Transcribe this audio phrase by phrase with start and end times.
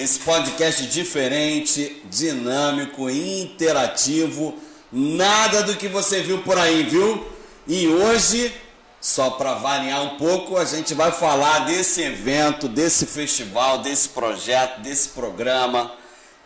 [0.00, 4.58] Esse podcast diferente, dinâmico, interativo,
[4.90, 7.30] nada do que você viu por aí, viu?
[7.68, 8.50] E hoje,
[8.98, 14.80] só para variar um pouco, a gente vai falar desse evento, desse festival, desse projeto,
[14.80, 15.92] desse programa,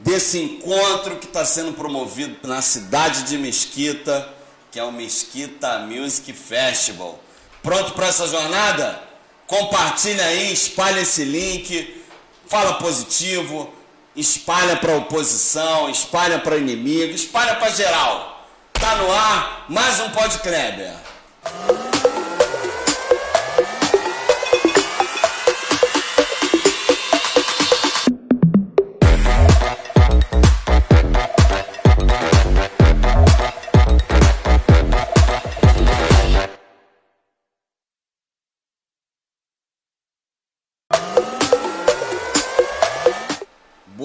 [0.01, 4.35] desse encontro que está sendo promovido na cidade de Mesquita,
[4.73, 7.21] que é o Mesquita Music Festival.
[7.63, 9.01] Pronto para essa jornada?
[9.47, 12.03] Compartilha aí, espalha esse link
[12.55, 13.69] fala positivo,
[14.15, 18.47] espalha para oposição, espalha para inimigo, espalha para geral.
[18.73, 20.95] Tá no ar, mais um Pod Kleber.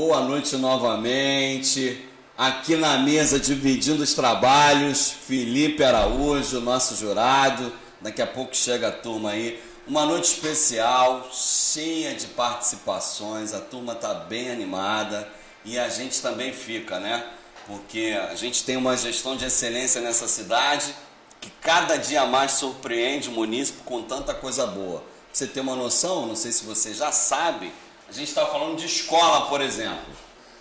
[0.09, 2.03] Boa noite novamente.
[2.35, 7.71] Aqui na mesa, dividindo os trabalhos, Felipe Araújo, nosso jurado.
[8.01, 9.61] Daqui a pouco chega a turma aí.
[9.87, 13.53] Uma noite especial, cheia de participações.
[13.53, 15.29] A turma está bem animada
[15.63, 17.23] e a gente também fica, né?
[17.67, 20.91] Porque a gente tem uma gestão de excelência nessa cidade
[21.39, 25.03] que cada dia mais surpreende o município com tanta coisa boa.
[25.31, 27.71] Você ter uma noção, não sei se você já sabe,
[28.09, 30.13] a gente estava falando de escola, por exemplo.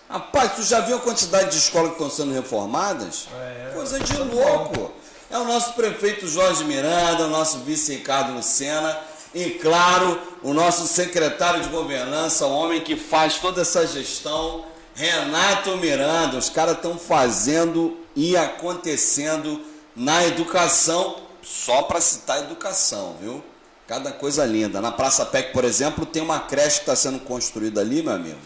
[0.07, 3.27] Rapaz, tu já viu a quantidade de escolas que estão sendo reformadas?
[3.35, 4.91] É, Coisa de louco.
[5.29, 8.97] É o nosso prefeito Jorge Miranda, o nosso vice Ricardo Lucena
[9.33, 14.65] e, claro, o nosso secretário de governança, o homem que faz toda essa gestão,
[14.95, 16.37] Renato Miranda.
[16.37, 19.61] Os caras estão fazendo e acontecendo
[19.95, 23.43] na educação, só para citar educação, viu?
[23.89, 24.79] Cada coisa linda.
[24.79, 28.37] Na Praça PEC, por exemplo, tem uma creche que está sendo construída ali, meu amigo,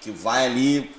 [0.00, 0.90] que vai ali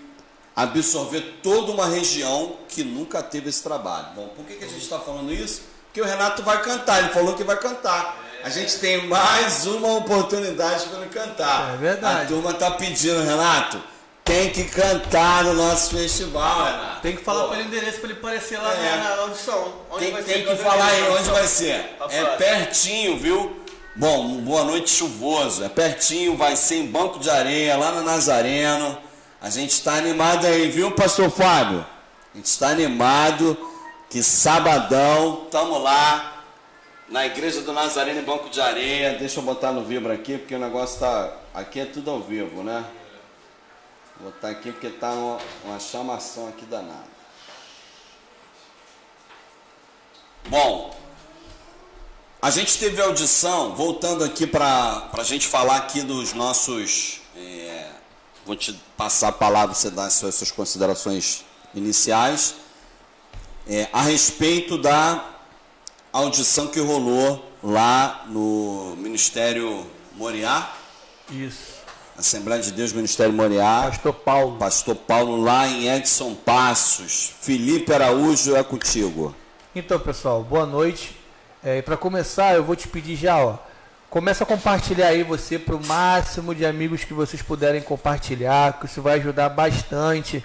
[0.56, 4.10] absorver toda uma região que nunca teve esse trabalho.
[4.16, 5.64] Bom, por que, que a gente está falando isso?
[5.88, 8.16] Porque o Renato vai cantar, ele falou que vai cantar.
[8.44, 11.74] A gente tem mais uma oportunidade para ele cantar.
[11.74, 12.26] É verdade.
[12.26, 13.82] A turma está pedindo, Renato,
[14.24, 17.02] tem que cantar no nosso festival, Renato.
[17.02, 18.98] Tem que falar para ele o endereço para ele aparecer lá é.
[18.98, 19.74] na audição.
[19.90, 21.96] Onde tem, tem que falar aí onde vai ser.
[21.98, 23.63] Tá é pertinho, viu?
[23.96, 25.64] Bom, boa noite chuvoso.
[25.64, 28.98] É pertinho, vai ser em Banco de Areia, lá no Nazareno.
[29.40, 31.86] A gente está animado aí, viu, pastor Fábio?
[32.34, 33.56] A gente está animado
[34.10, 36.44] que sabadão, estamos lá
[37.08, 39.16] na igreja do Nazareno em Banco de Areia.
[39.20, 41.32] Deixa eu botar no vibra aqui, porque o negócio tá.
[41.54, 42.84] Aqui é tudo ao vivo, né?
[44.20, 47.14] Vou botar aqui porque tá uma, uma chamação aqui danada.
[50.48, 51.03] Bom,
[52.44, 57.22] a gente teve audição, voltando aqui para a gente falar aqui dos nossos.
[57.38, 57.88] É,
[58.46, 62.56] vou te passar a palavra, você dar as suas, suas considerações iniciais,
[63.66, 65.24] é, a respeito da
[66.12, 70.70] audição que rolou lá no Ministério Moriá.
[71.32, 71.76] Isso.
[72.18, 73.84] Assembleia de Deus, Ministério Moriá.
[73.90, 74.58] Pastor Paulo.
[74.58, 77.32] Pastor Paulo lá em Edson Passos.
[77.40, 79.34] Felipe Araújo é contigo.
[79.74, 81.23] Então, pessoal, boa noite.
[81.66, 83.56] É, para começar, eu vou te pedir já, ó,
[84.10, 88.86] começa a compartilhar aí você para o máximo de amigos que vocês puderem compartilhar, que
[88.86, 90.44] isso vai ajudar bastante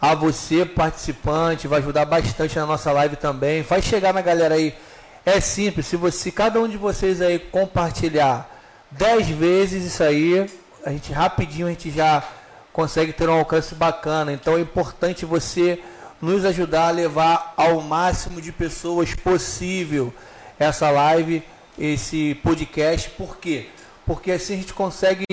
[0.00, 3.62] a você participante, vai ajudar bastante na nossa live também.
[3.62, 4.74] Faz chegar na galera aí.
[5.26, 8.50] É simples, se você, cada um de vocês aí compartilhar
[8.92, 10.50] 10 vezes isso aí,
[10.82, 12.24] a gente rapidinho a gente já
[12.72, 14.32] consegue ter um alcance bacana.
[14.32, 15.78] Então é importante você
[16.22, 20.10] nos ajudar a levar ao máximo de pessoas possível
[20.58, 21.42] essa live,
[21.78, 23.10] esse podcast.
[23.10, 23.68] Por quê?
[24.06, 25.24] Porque assim a gente consegue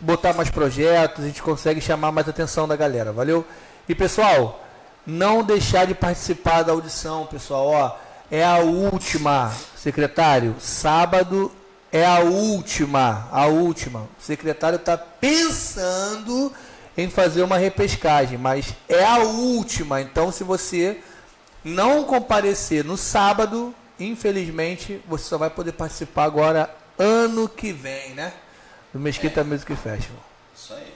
[0.00, 3.44] botar mais projetos, a gente consegue chamar mais atenção da galera, valeu?
[3.88, 4.64] E pessoal,
[5.06, 7.96] não deixar de participar da audição, pessoal, ó,
[8.30, 11.50] é a última, secretário, sábado
[11.90, 14.00] é a última, a última.
[14.00, 16.52] O secretário está pensando
[16.96, 20.00] em fazer uma repescagem, mas é a última.
[20.00, 21.00] Então, se você
[21.64, 28.32] não comparecer no sábado, Infelizmente, você só vai poder participar agora ano que vem, né?
[28.92, 29.44] Do Mesquita é.
[29.44, 30.24] Music Festival.
[30.54, 30.92] Isso aí.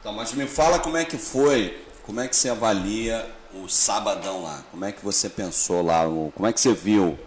[0.00, 4.42] Então, mas me fala como é que foi, como é que você avalia o sabadão
[4.42, 4.62] lá?
[4.70, 6.04] Como é que você pensou lá?
[6.04, 7.18] Como é que você viu?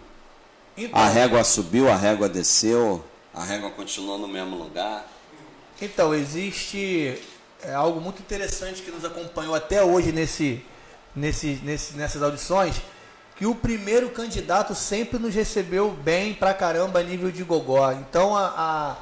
[0.76, 5.06] Então, a régua subiu, a régua desceu, a régua continuou no mesmo lugar?
[5.80, 7.20] Então, existe
[7.62, 10.64] é, algo muito interessante que nos acompanhou até hoje nesse,
[11.14, 12.80] nesse, nesse, nessas audições
[13.40, 17.90] que o primeiro candidato sempre nos recebeu bem pra caramba a nível de gogó.
[17.92, 18.96] Então a, a,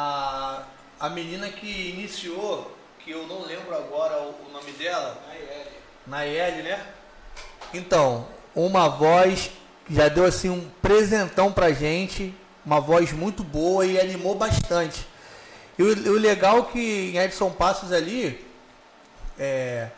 [0.00, 0.62] a,
[1.00, 5.20] a menina que iniciou, que eu não lembro agora o, o nome dela.
[6.06, 6.80] Nayeli, né?
[7.74, 9.50] Então, uma voz
[9.84, 12.32] que já deu assim um presentão pra gente,
[12.64, 15.04] uma voz muito boa e animou bastante.
[15.76, 18.46] E o, o legal é que em Edson Passos ali,
[19.36, 19.88] é,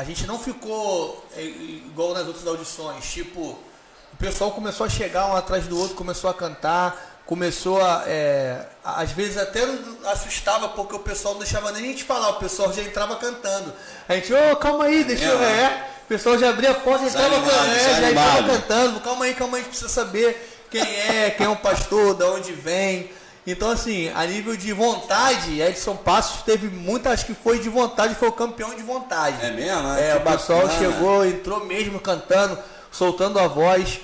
[0.00, 5.26] a gente não ficou é, igual nas outras audições, tipo, o pessoal começou a chegar
[5.26, 8.04] um atrás do outro, começou a cantar, começou a.
[8.06, 9.60] É, às vezes até
[10.06, 13.74] assustava porque o pessoal não deixava nem a gente falar, o pessoal já entrava cantando.
[14.08, 15.38] A gente, ô, oh, calma aí, deixa eu.
[15.38, 15.90] É, é.
[16.04, 19.24] o pessoal já abria a porta, já entrava, animado, é, já, já entrava cantando, calma
[19.26, 22.52] aí, calma aí, a gente precisa saber quem é, quem é o pastor, de onde
[22.52, 23.10] vem.
[23.50, 28.14] Então, assim, a nível de vontade, Edson Passos teve muita, acho que foi de vontade,
[28.14, 29.44] foi o campeão de vontade.
[29.44, 29.88] É mesmo?
[29.94, 30.78] É, o pessoal bacana.
[30.78, 32.58] chegou, entrou mesmo cantando,
[32.92, 34.00] soltando a voz.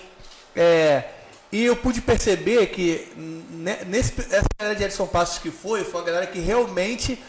[0.55, 1.05] É,
[1.53, 3.09] e eu pude perceber que
[3.87, 7.23] nesse, essa galera de Edson Passos que foi, foi uma galera que realmente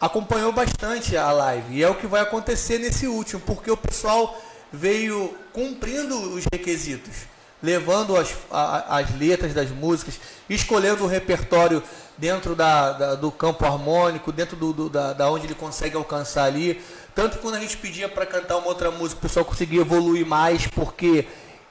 [0.00, 1.76] acompanhou bastante a live.
[1.76, 4.38] E é o que vai acontecer nesse último, porque o pessoal
[4.70, 11.82] veio cumprindo os requisitos levando as, a, as letras das músicas, escolhendo o repertório
[12.18, 16.44] dentro da, da, do campo harmônico, dentro do, do, da, da onde ele consegue alcançar
[16.44, 16.80] ali.
[17.14, 20.66] Tanto quando a gente pedia para cantar uma outra música, o pessoal conseguia evoluir mais,
[20.66, 21.26] porque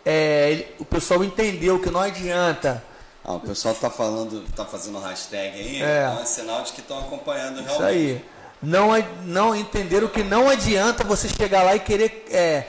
[0.05, 2.83] é, ele, o pessoal entendeu que não adianta.
[3.23, 6.81] Ah, o pessoal está falando, está fazendo hashtag aí, é, então é sinal de que
[6.81, 7.73] estão acompanhando realmente.
[7.73, 8.25] Isso aí.
[8.61, 8.89] Não,
[9.23, 12.65] não entenderam que não adianta você chegar lá e querer é,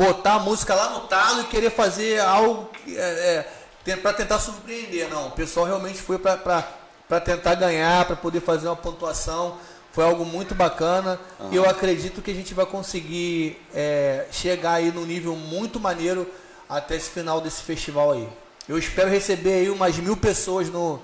[0.00, 3.44] botar a música lá no talo e querer fazer algo é,
[3.84, 5.10] é, para tentar surpreender.
[5.10, 9.58] Não, o pessoal realmente foi para tentar ganhar, para poder fazer uma pontuação.
[9.92, 11.48] Foi algo muito bacana uhum.
[11.52, 16.26] e eu acredito que a gente vai conseguir é, chegar aí no nível muito maneiro
[16.68, 18.28] até esse final desse festival aí.
[18.68, 21.02] Eu espero receber aí umas mil pessoas no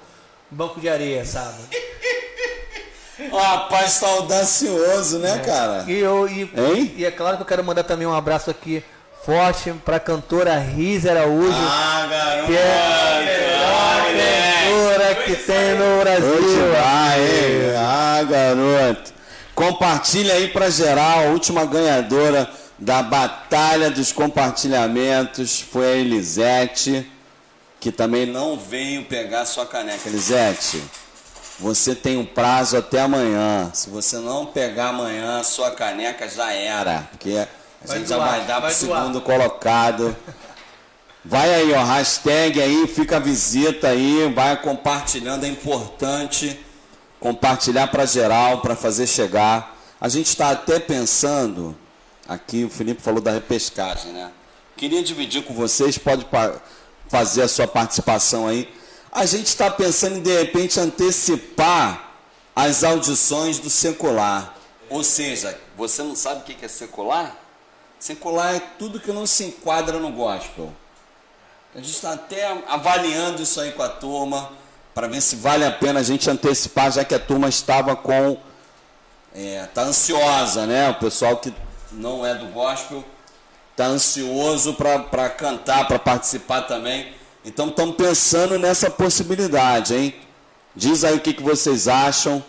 [0.50, 1.58] banco de areia, sabe?
[3.32, 5.38] Rapaz tá audacioso, né, é.
[5.38, 5.84] cara?
[5.88, 6.50] E, eu, e,
[6.98, 8.84] e, é claro que eu quero mandar também um abraço aqui
[9.24, 11.50] forte pra cantora Riz Araújo.
[11.52, 12.46] Ah, garoto!
[12.46, 16.72] Que é a cantora que tem no Brasil.
[16.72, 19.12] Vai, ah, garoto!
[19.54, 27.10] Compartilha aí pra geral, a última ganhadora da Batalha dos Compartilhamentos foi a Elisete,
[27.80, 30.06] que também não veio pegar sua caneca.
[30.06, 30.82] Elisete,
[31.58, 33.70] você tem um prazo até amanhã.
[33.72, 37.08] Se você não pegar amanhã, sua caneca já era.
[37.10, 37.30] Porque
[37.82, 40.16] a vai gente doar, já vai dar para o segundo colocado.
[41.24, 46.60] Vai aí, ó, hashtag aí, fica a visita aí, vai compartilhando, é importante
[47.18, 49.76] compartilhar para geral, para fazer chegar.
[50.00, 51.76] A gente está até pensando,
[52.28, 54.30] aqui o Felipe falou da repescagem, né?
[54.76, 56.26] Queria dividir com vocês, pode
[57.08, 58.72] fazer a sua participação aí
[59.16, 62.12] a gente está pensando em de repente antecipar
[62.54, 64.54] as audições do secular.
[64.90, 67.34] Ou seja, você não sabe o que é secular?
[67.98, 70.70] Secular é tudo que não se enquadra no gospel.
[71.74, 74.52] A gente está até avaliando isso aí com a turma,
[74.94, 78.36] para ver se vale a pena a gente antecipar, já que a turma estava com.
[79.34, 80.90] Está é, ansiosa, né?
[80.90, 81.54] O pessoal que
[81.90, 83.02] não é do gospel
[83.70, 87.15] está ansioso para cantar, para participar também.
[87.46, 90.14] Então estamos pensando nessa possibilidade, hein?
[90.74, 92.44] Diz aí o que, que vocês acham.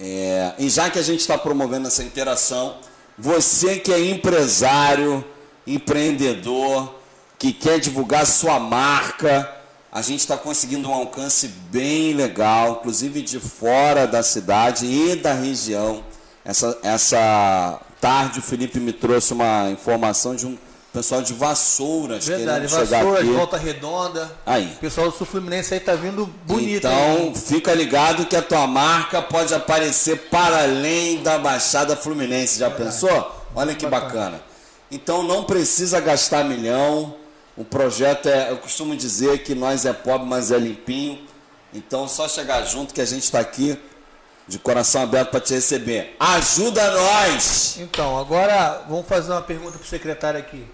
[0.00, 2.76] É, e já que a gente está promovendo essa interação,
[3.18, 5.24] você que é empresário,
[5.66, 6.94] empreendedor,
[7.36, 9.56] que quer divulgar sua marca,
[9.90, 15.34] a gente está conseguindo um alcance bem legal, inclusive de fora da cidade e da
[15.34, 16.04] região.
[16.44, 20.56] Essa, essa tarde o Felipe me trouxe uma informação de um
[20.92, 24.30] Pessoal de Vassouras Verdade, Vassouras, Volta Redonda.
[24.44, 24.72] Aí.
[24.76, 26.86] O pessoal do Sul Fluminense aí tá vindo bonito.
[26.86, 27.34] Então, hein?
[27.34, 32.58] fica ligado que a tua marca pode aparecer para além da Baixada Fluminense.
[32.58, 32.90] Já Verdade.
[32.90, 33.44] pensou?
[33.54, 34.12] Olha que bacana.
[34.12, 34.42] bacana.
[34.90, 37.14] Então, não precisa gastar milhão.
[37.54, 41.20] O projeto é, eu costumo dizer que nós é pobre, mas é limpinho.
[41.74, 43.78] Então, só chegar junto que a gente está aqui
[44.48, 46.16] de coração aberto para te receber.
[46.18, 47.76] Ajuda nós!
[47.78, 50.64] Então, agora vamos fazer uma pergunta para o secretário aqui.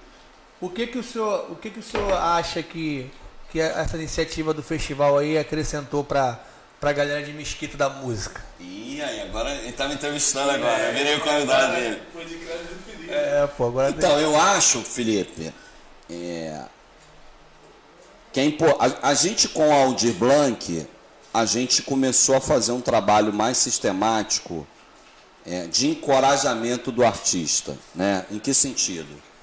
[0.65, 3.11] O que que o senhor, o que que o senhor acha que,
[3.53, 6.41] que essa iniciativa do festival aí acrescentou para
[6.81, 8.43] para a galera de Mesquita da música?
[8.59, 12.03] Ih, aí, agora ele tá me entrevistando agora, é, eu virei o convidado dele.
[12.15, 13.13] Foi de crédito do Felipe.
[13.13, 14.23] É, pô, agora Então, tem...
[14.23, 15.53] eu acho, Felipe,
[16.11, 16.63] é,
[18.33, 18.75] que é impor...
[18.79, 20.87] a, a gente com a Aldir Blanc,
[21.33, 24.67] a gente começou a fazer um trabalho mais sistemático
[25.45, 27.77] é, de encorajamento do artista.
[27.95, 28.25] Né?
[28.31, 29.34] Em que sentido?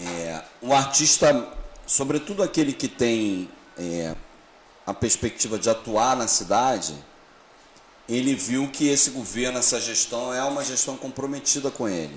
[0.00, 1.48] É, o artista,
[1.86, 4.14] sobretudo aquele que tem é,
[4.86, 6.94] a perspectiva de atuar na cidade,
[8.08, 12.16] ele viu que esse governo, essa gestão é uma gestão comprometida com ele.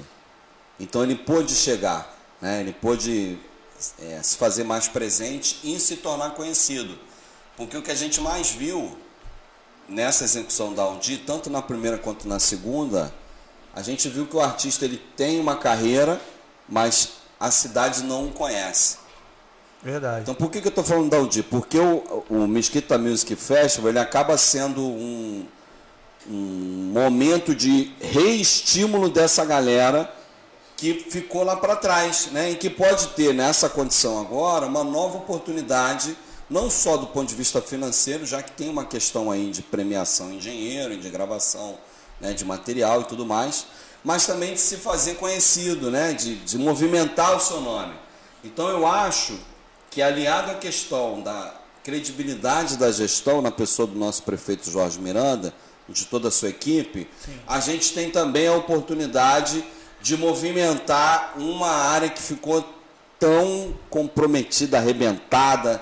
[0.79, 2.61] Então ele pôde chegar, né?
[2.61, 3.37] ele pôde
[3.99, 6.97] é, se fazer mais presente e se tornar conhecido.
[7.57, 8.97] Porque o que a gente mais viu
[9.87, 13.13] nessa execução da Audi, tanto na primeira quanto na segunda,
[13.75, 16.21] a gente viu que o artista ele tem uma carreira,
[16.67, 18.97] mas a cidade não o conhece.
[19.83, 20.21] Verdade.
[20.21, 21.41] Então por que, que eu estou falando da Audi?
[21.41, 25.47] Porque o, o Mesquita Music Festival ele acaba sendo um,
[26.29, 30.13] um momento de reestímulo dessa galera
[30.77, 32.51] que ficou lá para trás, né?
[32.51, 36.15] E que pode ter nessa condição agora uma nova oportunidade,
[36.47, 40.31] não só do ponto de vista financeiro, já que tem uma questão aí de premiação
[40.31, 41.77] em dinheiro, de gravação
[42.19, 43.65] né, de material e tudo mais,
[44.03, 46.13] mas também de se fazer conhecido, né?
[46.13, 47.93] De, de movimentar o seu nome.
[48.43, 49.37] Então eu acho
[49.89, 51.53] que aliado à questão da
[51.83, 55.53] credibilidade da gestão na pessoa do nosso prefeito Jorge Miranda,
[55.89, 57.37] de toda a sua equipe, Sim.
[57.47, 59.63] a gente tem também a oportunidade
[60.01, 62.63] de movimentar uma área que ficou
[63.19, 65.81] tão comprometida, arrebentada,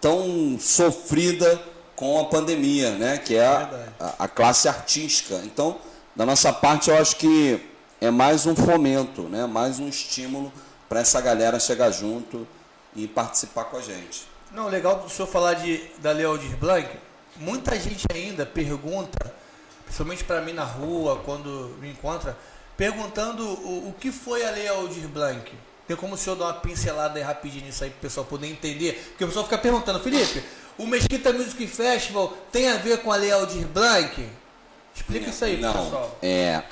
[0.00, 1.60] tão sofrida
[1.94, 3.18] com a pandemia, né?
[3.18, 5.40] que é a, a, a classe artística.
[5.44, 5.76] Então,
[6.14, 7.60] da nossa parte, eu acho que
[8.00, 9.46] é mais um fomento, né?
[9.46, 10.52] mais um estímulo
[10.88, 12.46] para essa galera chegar junto
[12.96, 14.26] e participar com a gente.
[14.52, 16.88] Não, legal do senhor falar de, da Lei Aldir Blanc.
[17.36, 19.32] Muita gente ainda pergunta,
[19.84, 22.36] principalmente para mim na rua, quando me encontra,
[22.76, 25.52] perguntando o, o que foi a Lei Aldir Blanc.
[25.86, 28.48] Tem como o senhor dar uma pincelada aí rapidinho nisso aí para o pessoal poder
[28.48, 28.94] entender?
[29.10, 30.42] Porque o pessoal fica perguntando, Felipe,
[30.76, 34.39] o Mesquita Music Festival tem a ver com a Lei Aldir Blanc?
[35.00, 36.18] Explica não, isso aí, não, pessoal.
[36.22, 36.62] É,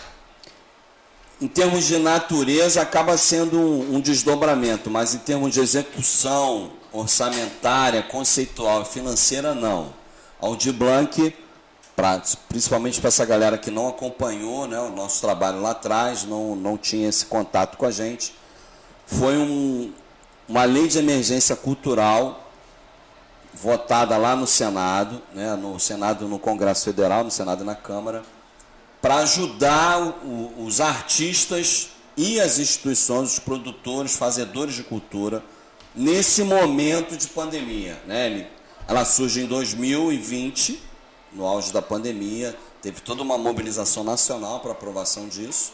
[1.41, 8.03] em termos de natureza, acaba sendo um, um desdobramento, mas em termos de execução orçamentária,
[8.03, 9.93] conceitual e financeira, não.
[10.41, 11.35] Aldir Blanc,
[11.95, 16.55] pra, principalmente para essa galera que não acompanhou né, o nosso trabalho lá atrás, não,
[16.55, 18.35] não tinha esse contato com a gente,
[19.07, 19.93] foi um,
[20.49, 22.48] uma lei de emergência cultural
[23.61, 28.23] votada lá no Senado, né, no Senado no Congresso Federal, no Senado e na Câmara,
[29.03, 35.42] para ajudar o, os artistas e as instituições, os produtores, fazedores de cultura,
[35.94, 38.01] nesse momento de pandemia.
[38.07, 38.49] Né?
[38.87, 40.81] Ela surge em 2020,
[41.33, 45.73] no auge da pandemia, teve toda uma mobilização nacional para aprovação disso.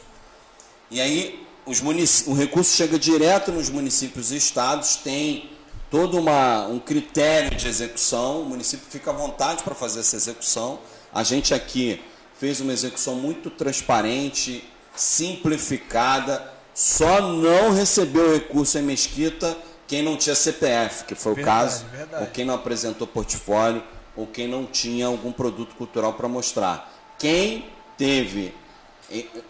[0.90, 1.81] E aí os
[2.27, 5.51] o recurso chega direto nos municípios e estados, tem
[5.90, 10.79] todo uma, um critério de execução, o município fica à vontade para fazer essa execução.
[11.12, 12.03] A gente aqui
[12.35, 20.35] fez uma execução muito transparente, simplificada, só não recebeu recurso em Mesquita quem não tinha
[20.35, 22.25] CPF, que foi verdade, o caso, verdade.
[22.25, 23.83] ou quem não apresentou portfólio,
[24.16, 26.92] ou quem não tinha algum produto cultural para mostrar.
[27.18, 27.66] Quem
[27.97, 28.55] teve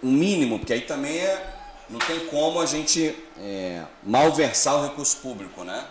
[0.02, 1.54] o mínimo, porque aí também é,
[1.88, 5.84] não tem como a gente é, malversar o recurso público, né?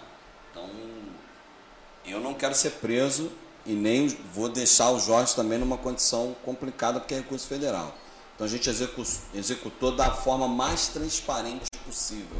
[2.05, 3.31] Eu não quero ser preso
[3.65, 7.95] e nem vou deixar o Jorge também numa condição complicada porque é recurso federal.
[8.35, 8.69] Então a gente
[9.33, 12.37] executou da forma mais transparente possível,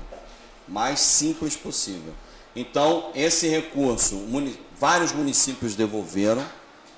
[0.68, 2.14] mais simples possível.
[2.56, 4.22] Então esse recurso,
[4.78, 6.44] vários municípios devolveram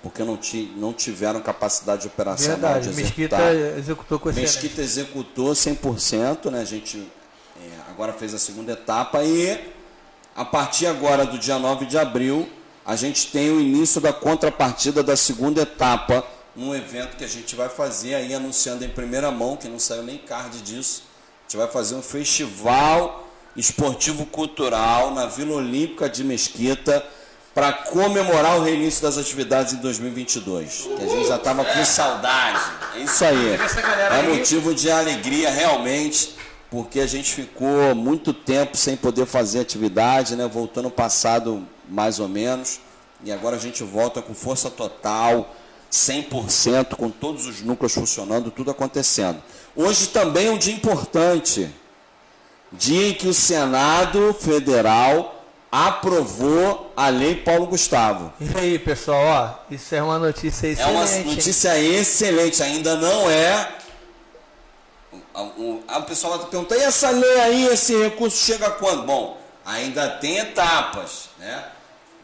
[0.01, 0.39] porque não,
[0.75, 3.54] não tiveram capacidade de operacional Verdade, de executar.
[3.54, 6.62] Mesquita executou com Mesquita executou 100%, né?
[6.62, 7.12] A gente
[7.60, 9.73] é, agora fez a segunda etapa e
[10.36, 12.47] a partir agora do dia 9 de abril
[12.85, 16.23] a gente tem o início da contrapartida da segunda etapa,
[16.55, 20.03] num evento que a gente vai fazer aí anunciando em primeira mão, que não saiu
[20.03, 21.03] nem card disso.
[21.41, 27.03] A gente vai fazer um festival esportivo cultural na Vila Olímpica de Mesquita
[27.53, 30.89] para comemorar o reinício das atividades em 2022.
[30.97, 32.59] Que a gente já estava com saudade.
[32.95, 33.57] É isso aí.
[34.19, 36.35] É motivo de alegria realmente,
[36.69, 40.47] porque a gente ficou muito tempo sem poder fazer atividade, né?
[40.47, 42.79] Voltando passado mais ou menos.
[43.23, 45.55] E agora a gente volta com força total,
[45.91, 49.41] 100%, com todos os núcleos funcionando, tudo acontecendo.
[49.75, 51.69] Hoje também é um dia importante.
[52.71, 55.35] Dia em que o Senado Federal
[55.71, 58.33] aprovou a Lei Paulo Gustavo.
[58.39, 59.23] E aí, pessoal,
[59.69, 60.89] ó, isso é uma notícia excelente.
[60.89, 63.75] É uma notícia excelente, ainda não é.
[65.33, 69.03] O, pessoal vai perguntar, e essa lei aí, esse recurso chega quando?
[69.03, 71.65] Bom, ainda tem etapas, né?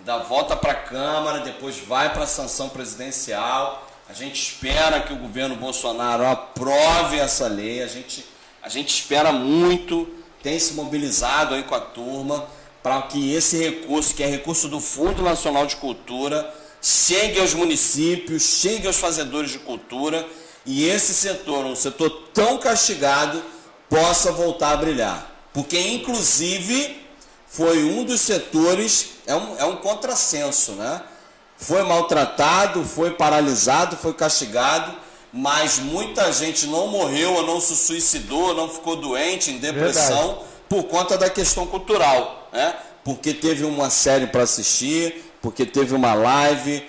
[0.06, 3.88] Da volta para a Câmara, depois vai para a sanção presidencial.
[4.10, 7.84] A gente espera que o governo Bolsonaro aprove essa lei.
[7.84, 8.26] A gente,
[8.64, 10.10] a gente espera muito,
[10.42, 12.48] tem se mobilizado aí com a turma
[12.82, 18.42] para que esse recurso, que é recurso do Fundo Nacional de Cultura, chegue aos municípios,
[18.42, 20.28] chegue aos fazedores de cultura
[20.66, 23.44] e esse setor, um setor tão castigado,
[23.88, 25.32] possa voltar a brilhar.
[25.54, 27.01] Porque, inclusive,
[27.52, 31.04] foi um dos setores, é um, é um contrassenso, né?
[31.58, 34.96] Foi maltratado, foi paralisado, foi castigado,
[35.34, 40.28] mas muita gente não morreu, ou não se suicidou, ou não ficou doente, em depressão,
[40.28, 40.46] Verdade.
[40.70, 42.74] por conta da questão cultural, né?
[43.04, 46.88] Porque teve uma série para assistir, porque teve uma live,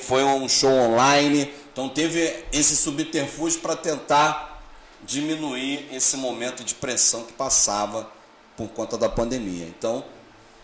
[0.00, 4.62] foi um show online, então teve esse subterfúgio para tentar
[5.04, 8.17] diminuir esse momento de pressão que passava
[8.58, 9.64] por conta da pandemia.
[9.66, 10.04] Então,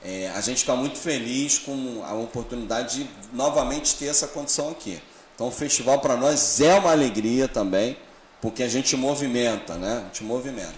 [0.04, 5.00] é, a gente está muito feliz com a oportunidade de novamente ter essa condição aqui.
[5.34, 7.96] Então, o festival para nós é uma alegria também,
[8.42, 9.98] porque a gente movimenta, né?
[9.98, 10.74] A gente movimenta.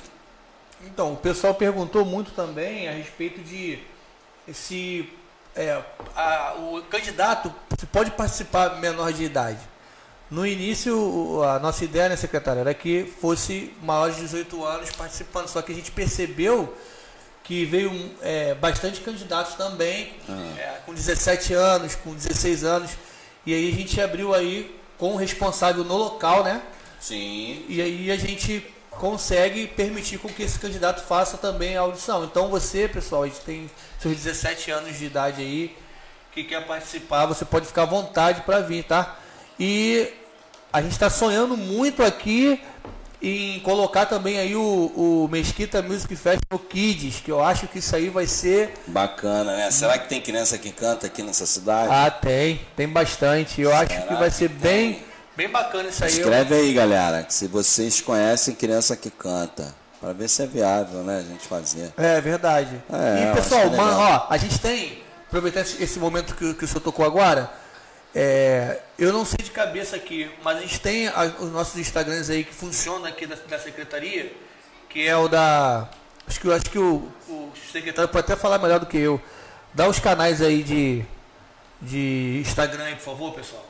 [0.84, 3.78] Então, o pessoal perguntou muito também a respeito de
[4.46, 5.10] esse
[5.54, 5.82] é,
[6.14, 7.52] a, o candidato
[7.90, 9.58] pode participar menor de idade.
[10.30, 15.48] No início, a nossa ideia, né, secretária, era que fosse maior de 18 anos participando,
[15.48, 16.76] só que a gente percebeu
[17.46, 20.54] que veio é, bastante candidatos também, ah.
[20.58, 22.90] é, com 17 anos, com 16 anos,
[23.44, 26.60] e aí a gente abriu aí com o responsável no local, né?
[26.98, 27.64] Sim.
[27.68, 32.24] E aí a gente consegue permitir com que esse candidato faça também a audição.
[32.24, 35.76] Então você, pessoal, a gente tem seus 17 anos de idade aí,
[36.32, 39.16] que quer participar, você pode ficar à vontade para vir, tá?
[39.58, 40.12] E
[40.72, 42.60] a gente está sonhando muito aqui
[43.22, 47.94] em colocar também aí o, o Mesquita Music Festival Kids, que eu acho que isso
[47.96, 49.70] aí vai ser bacana, né?
[49.70, 51.88] Será que tem criança que canta aqui nessa cidade?
[51.90, 53.60] Ah, tem, tem bastante.
[53.60, 55.02] Eu Será acho que vai ser que bem
[55.36, 56.10] bem bacana isso aí.
[56.10, 59.74] Escreve aí, galera, que se vocês conhecem criança que canta.
[60.00, 61.92] Para ver se é viável, né, a gente fazer.
[61.96, 62.82] É verdade.
[62.92, 66.80] É, e pessoal, mano, ó, a gente tem, aproveitar esse, momento que, que o senhor
[66.80, 67.50] tocou agora,
[68.18, 72.30] é, eu não sei de cabeça aqui, mas a gente tem a, os nossos Instagrams
[72.30, 74.32] aí que funcionam aqui da, da, secretaria,
[74.88, 75.86] que é o da.
[76.26, 79.20] Acho que, acho que o, o secretário pode até falar melhor do que eu.
[79.74, 81.04] Dá os canais aí de,
[81.82, 83.66] de Instagram aí, por favor, pessoal.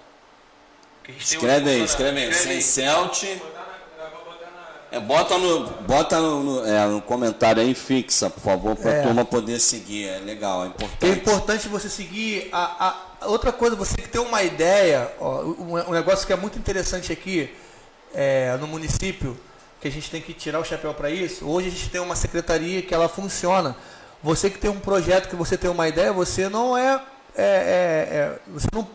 [1.18, 2.32] Escreve aí, escreve aí.
[2.32, 3.24] Sem Celt.
[4.90, 8.94] É, bota no, bota no, no, é, no comentário aí, fixa, por favor, para a
[8.94, 9.03] é.
[9.03, 10.09] turma poder seguir.
[10.09, 11.05] É legal, é importante.
[11.05, 12.49] É importante você seguir.
[12.53, 16.37] A, a outra coisa, você que tem uma ideia, ó, um, um, negócio que é
[16.37, 17.53] muito interessante aqui
[18.14, 19.37] é, no município,
[19.81, 21.46] que a gente tem que tirar o chapéu para isso.
[21.46, 23.77] Hoje a gente tem uma secretaria que ela funciona.
[24.22, 27.03] Você que tem um projeto, que você tem uma ideia, você não é,
[27.37, 28.88] é, é, é você não não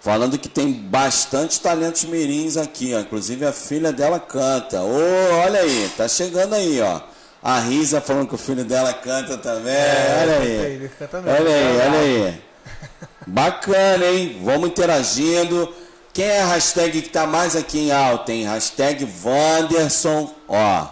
[0.00, 3.00] falando que tem bastante talentos mirins aqui, ó.
[3.00, 4.80] Inclusive a filha dela canta.
[4.82, 7.13] Ô, oh, olha aí, tá chegando aí, ó.
[7.46, 9.74] A Risa falando que o filho dela canta também.
[9.74, 10.50] É, olha aí.
[10.50, 11.38] Ele canta mesmo.
[11.38, 12.42] Olha aí, olha aí.
[13.26, 14.40] Bacana, hein?
[14.42, 15.74] Vamos interagindo.
[16.14, 18.46] Quem é a hashtag que tá mais aqui em alta, hein?
[18.46, 20.86] Hashtag Wanderson, ó.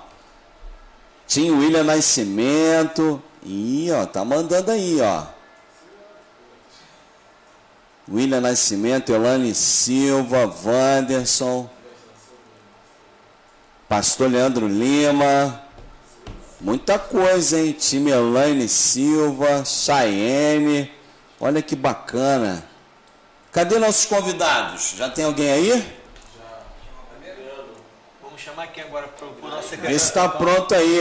[1.27, 3.23] Tim William Nascimento.
[3.43, 5.23] Ih, ó, tá mandando aí, ó.
[8.13, 11.71] William Nascimento, Elane Silva, Wanderson.
[13.89, 15.62] Pastor Leandro Lima.
[16.63, 17.73] Muita coisa, hein?
[17.73, 20.89] Time Elaine Silva, Chayenne.
[21.41, 22.65] Olha que bacana.
[23.51, 24.95] Cadê nossos convidados?
[24.97, 25.71] Já tem alguém aí?
[25.71, 26.61] Já.
[28.23, 29.97] Vamos chamar aqui agora para o nosso secretário.
[29.97, 31.01] Está pronto aí.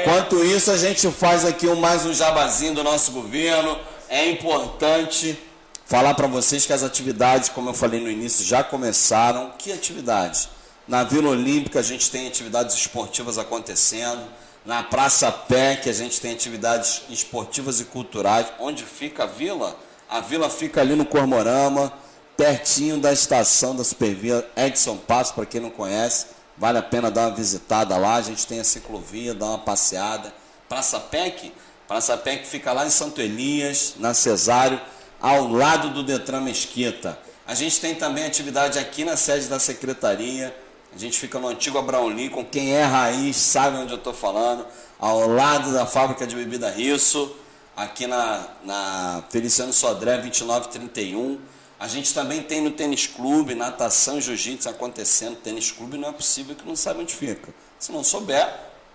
[0.00, 3.78] Enquanto isso, a gente faz aqui mais um jabazinho do nosso governo.
[4.08, 5.38] É importante
[5.86, 9.52] falar para vocês que as atividades, como eu falei no início, já começaram.
[9.56, 10.48] Que atividades?
[10.88, 14.20] Na Vila Olímpica a gente tem atividades esportivas acontecendo
[14.64, 18.46] na Praça Pé, que a gente tem atividades esportivas e culturais.
[18.58, 19.76] Onde fica a vila?
[20.08, 21.92] A vila fica ali no Cormorama,
[22.36, 26.26] pertinho da estação da Supervia Edson Passo, para quem não conhece.
[26.56, 28.14] Vale a pena dar uma visitada lá.
[28.14, 30.32] A gente tem a ciclovia, dar uma passeada.
[30.68, 31.52] Praça PEC,
[31.86, 34.80] Praça PEC fica lá em Santo Elias, na Cesário,
[35.20, 37.18] ao lado do Detran Mesquita.
[37.46, 40.54] A gente tem também atividade aqui na sede da secretaria
[40.94, 42.44] a gente fica no antigo Abraão Lincoln.
[42.44, 44.64] Quem é raiz sabe onde eu estou falando.
[44.98, 47.34] Ao lado da fábrica de bebida Risso,
[47.76, 51.40] aqui na, na Feliciano Sodré 2931.
[51.80, 55.34] A gente também tem no tênis clube, natação jiu-jitsu acontecendo.
[55.36, 57.52] Tênis clube não é possível que não saiba onde fica.
[57.76, 58.48] Se não souber,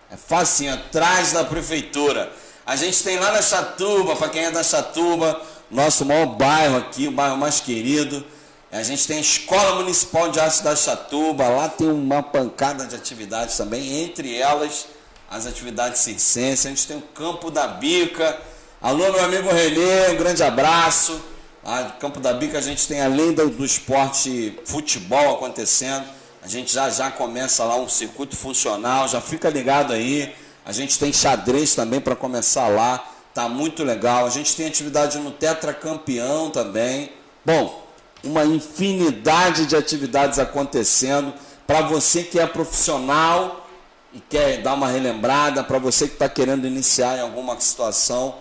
[0.09, 2.31] é fácil, atrás da prefeitura.
[2.65, 7.09] A gente tem lá na Chatuba, para quem é da Chatuba, nosso maior bairro aqui,
[7.09, 8.25] o bairro mais querido.
[8.71, 12.95] A gente tem a Escola Municipal de Arte da Chatuba, lá tem uma pancada de
[12.95, 14.85] atividades também, entre elas
[15.27, 16.67] as atividades circenses.
[16.67, 18.39] A gente tem o Campo da Bica.
[18.79, 21.19] Alô, meu amigo Renê, um grande abraço.
[21.65, 26.05] No Campo da Bica a gente tem, além do esporte futebol acontecendo,
[26.43, 30.31] a gente já já começa lá um circuito funcional, já fica ligado aí.
[30.63, 33.03] A gente tem xadrez também para começar lá,
[33.33, 34.27] tá muito legal.
[34.27, 37.11] A gente tem atividade no Tetra Campeão também.
[37.43, 37.88] Bom,
[38.23, 41.33] uma infinidade de atividades acontecendo
[41.65, 43.67] para você que é profissional
[44.13, 48.35] e quer dar uma relembrada, para você que está querendo iniciar em alguma situação,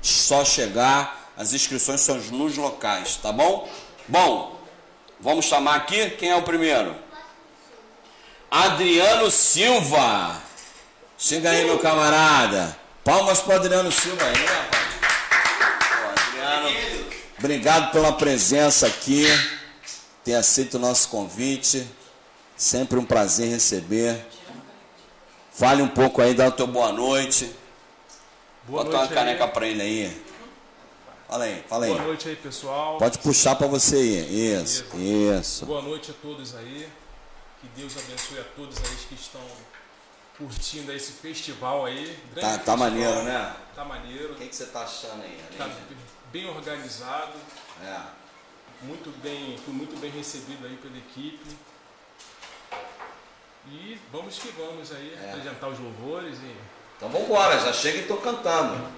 [0.00, 1.30] só chegar.
[1.36, 3.68] As inscrições são nos locais, tá bom?
[4.08, 4.58] Bom,
[5.20, 6.10] vamos chamar aqui.
[6.10, 6.94] Quem é o primeiro?
[8.50, 10.42] Adriano Silva.
[11.16, 12.76] Chega aí, meu camarada.
[13.04, 14.82] Palmas para Adriano Silva aí, né, rapaz?
[16.28, 17.01] Adriano,
[17.38, 19.26] obrigado pela presença aqui.
[20.24, 21.86] Ter aceito o nosso convite.
[22.56, 24.24] Sempre um prazer receber.
[25.52, 27.52] Fale um pouco aí, dá o teu boa noite.
[28.64, 30.22] Boa Bota noite uma caneca para ele aí.
[31.28, 31.92] Fala aí, fala aí.
[31.92, 32.98] Boa noite aí, pessoal.
[32.98, 34.62] Pode puxar para você aí.
[34.62, 35.66] Isso, isso.
[35.66, 36.88] Boa noite a todos aí.
[37.60, 39.40] Que Deus abençoe a todos aí que estão
[40.36, 42.18] curtindo esse festival aí.
[42.34, 42.76] Tá, tá festival.
[42.76, 43.56] maneiro, né?
[43.74, 44.32] Tá maneiro.
[44.32, 45.38] O que, que você tá achando aí?
[45.56, 45.70] Tá
[46.32, 47.34] bem organizado.
[47.84, 48.00] É.
[48.82, 51.56] Muito bem, fui muito bem recebido aí pela equipe.
[53.68, 55.30] E vamos que vamos aí, é.
[55.30, 56.56] apresentar os louvores e.
[56.96, 58.88] Então vamos embora, já chega e tô cantando.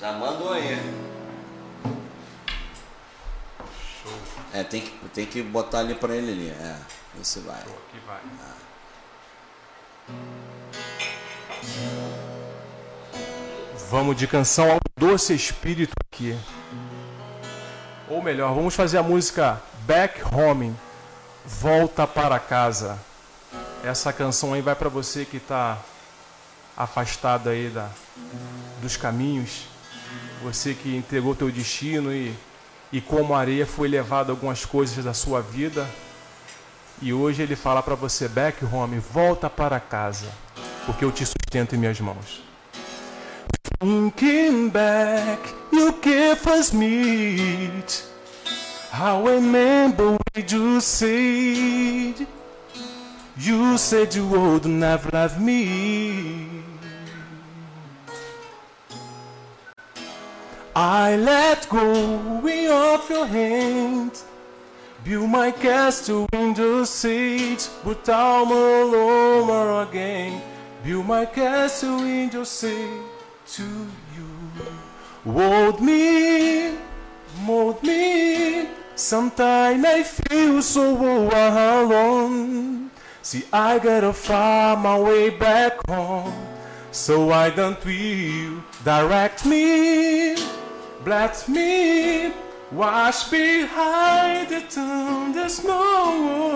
[0.00, 1.14] Já mando aí.
[4.52, 6.50] É, tem que, tem que botar ali pra ele ali.
[6.50, 6.80] É,
[7.20, 7.62] esse vai.
[7.62, 8.20] Show, aqui vai.
[13.90, 16.36] Vamos de canção ao doce espírito aqui.
[18.08, 20.74] Ou melhor, vamos fazer a música Back Home.
[21.44, 22.98] Volta para casa.
[23.82, 25.78] Essa canção aí vai para você que está
[26.76, 27.88] afastado aí da,
[28.80, 29.66] dos caminhos.
[30.42, 32.34] Você que entregou teu destino e
[32.94, 35.84] e como areia foi levado algumas coisas da sua vida.
[37.02, 40.28] E hoje ele fala para você, back home, volta para casa,
[40.86, 42.43] porque eu te sustento em minhas mãos.
[43.84, 45.38] Thinking back,
[45.70, 48.06] you gave us meat.
[48.90, 52.26] I remember what you said.
[53.36, 56.62] You said you would never love me.
[60.74, 64.12] I let go of your hand.
[65.04, 70.40] Build my castle in the seats, but I'm alone again.
[70.82, 72.88] Build my castle in the sea
[73.46, 74.26] to you.
[75.24, 76.76] Hold me,
[77.42, 78.68] mold me.
[78.94, 80.94] Sometimes I feel so
[81.28, 82.90] alone.
[83.22, 86.32] See, I gotta find my way back home,
[86.90, 90.36] so I don't will direct me.
[91.04, 92.32] Bless me,
[92.70, 94.60] wash behind the
[95.34, 96.54] the snow.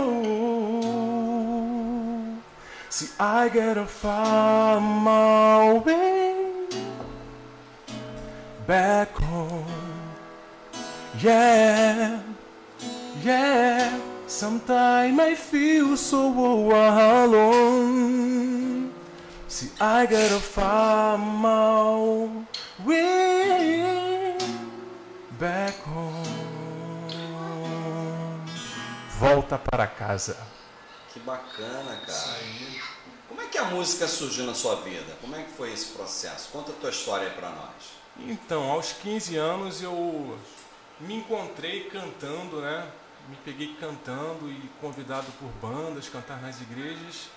[2.88, 6.58] See, I gotta find my way
[8.68, 9.64] back home.
[11.18, 12.20] Yeah,
[13.24, 13.98] yeah.
[14.26, 16.28] Sometimes I feel so
[17.24, 18.92] alone.
[19.48, 22.28] See, I gotta find my
[22.85, 24.37] way
[25.40, 26.37] back home.
[29.18, 30.37] Volta para casa.
[31.12, 32.37] Que bacana, cara.
[33.28, 35.16] Como é que a música surgiu na sua vida?
[35.22, 36.50] Como é que foi esse processo?
[36.52, 37.98] Conta a tua história pra nós.
[38.20, 40.37] Então, aos 15 anos eu
[41.00, 42.90] me encontrei cantando, né?
[43.28, 47.28] Me peguei cantando e convidado por bandas, cantar nas igrejas.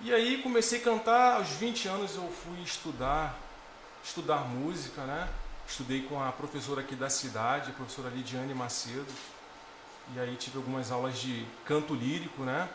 [0.00, 3.38] E aí comecei a cantar, aos 20 anos eu fui estudar,
[4.04, 5.28] estudar música, né?
[5.66, 9.12] Estudei com a professora aqui da cidade, a professora Lidiane Macedo.
[10.14, 12.68] E aí tive algumas aulas de canto lírico, né?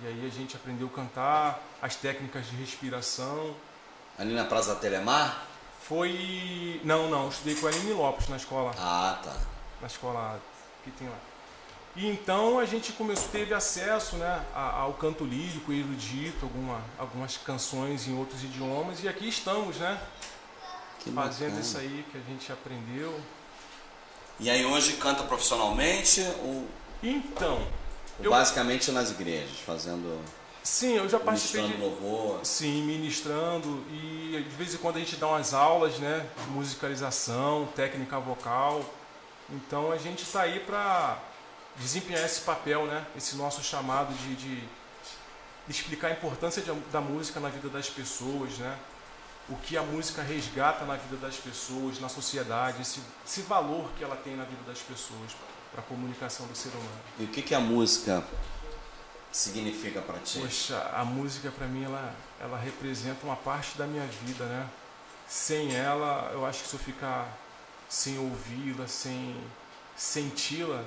[0.00, 3.54] E aí a gente aprendeu a cantar, as técnicas de respiração.
[4.18, 5.51] Ali na Praça Telemar?
[5.92, 6.80] Foi.
[6.84, 8.74] Não, não, estudei com a Aline Lopes na escola.
[8.78, 9.36] Ah, tá.
[9.78, 10.40] Na escola
[10.82, 11.18] que tem lá.
[11.94, 18.08] E então a gente começou, teve acesso né, ao canto lírico, erudito, alguma, algumas canções
[18.08, 20.00] em outros idiomas, e aqui estamos, né?
[21.00, 21.60] Que fazendo bacana.
[21.60, 23.20] isso aí que a gente aprendeu.
[24.40, 26.66] E aí hoje canta profissionalmente ou
[27.02, 27.68] Então,
[28.18, 28.30] eu...
[28.30, 30.18] basicamente nas igrejas, fazendo
[30.62, 32.02] Sim, eu já participei Ministrando de...
[32.02, 32.40] louvor.
[32.44, 37.68] Sim, ministrando e de vez em quando a gente dá umas aulas, né, de musicalização,
[37.74, 38.84] técnica vocal.
[39.50, 41.18] Então a gente está aí para
[41.76, 44.62] desempenhar esse papel, né, esse nosso chamado de, de
[45.68, 48.76] explicar a importância de- da música na vida das pessoas, né,
[49.48, 54.04] o que a música resgata na vida das pessoas, na sociedade, esse, esse valor que
[54.04, 55.32] ela tem na vida das pessoas
[55.72, 57.00] para a comunicação do ser humano.
[57.18, 58.22] E o que, que a música
[59.32, 60.38] significa para ti?
[60.40, 64.68] Poxa, a música para mim ela, ela representa uma parte da minha vida, né?
[65.26, 67.26] Sem ela, eu acho que se eu ficar
[67.88, 69.36] sem ouvi-la, sem
[69.96, 70.84] senti-la,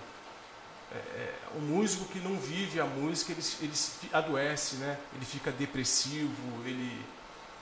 [0.92, 3.74] é, é, o músico que não vive a música, ele, ele
[4.14, 5.00] adoece, né?
[5.16, 7.04] Ele fica depressivo, ele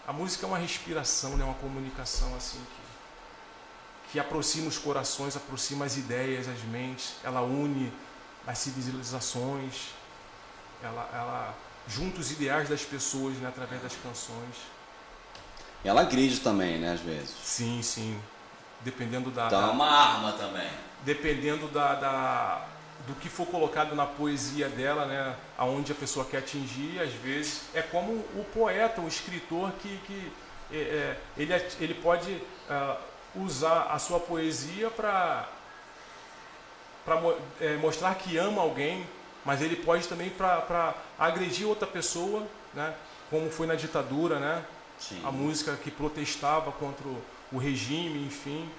[0.05, 1.45] a música é uma respiração, né?
[1.45, 2.83] Uma comunicação assim que
[4.13, 7.91] que aproxima os corações, aproxima as ideias, as mentes, ela une
[8.45, 9.87] as civilizações,
[10.83, 11.55] ela, ela
[11.87, 14.55] junta os ideais das pessoas né, através das canções.
[15.83, 17.33] E ela agride também, né, às vezes.
[17.43, 18.19] Sim, sim.
[18.81, 20.69] Dependendo da, Então é uma arma também.
[21.03, 22.65] dependendo da, da-
[23.07, 27.63] do que for colocado na poesia dela, né, aonde a pessoa quer atingir, às vezes
[27.73, 30.31] é como o poeta, o escritor que, que
[30.71, 32.97] é, é, ele, at- ele pode ah,
[33.35, 35.47] usar a sua poesia para
[37.05, 37.19] para
[37.81, 39.05] mostrar que ama alguém,
[39.45, 42.93] mas ele pode também para agredir outra pessoa, né,
[43.29, 44.65] como foi na ditadura, né,
[44.99, 45.21] Sim.
[45.25, 47.21] a música que protestava contra o-
[47.57, 48.69] regime, enfim,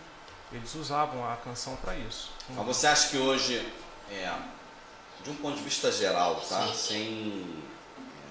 [0.52, 2.30] eles usavam a canção para isso.
[2.50, 3.66] Mas você acha que hoje,
[4.10, 4.32] é,
[5.22, 6.66] de um ponto de vista geral, tá?
[6.74, 7.62] Sem,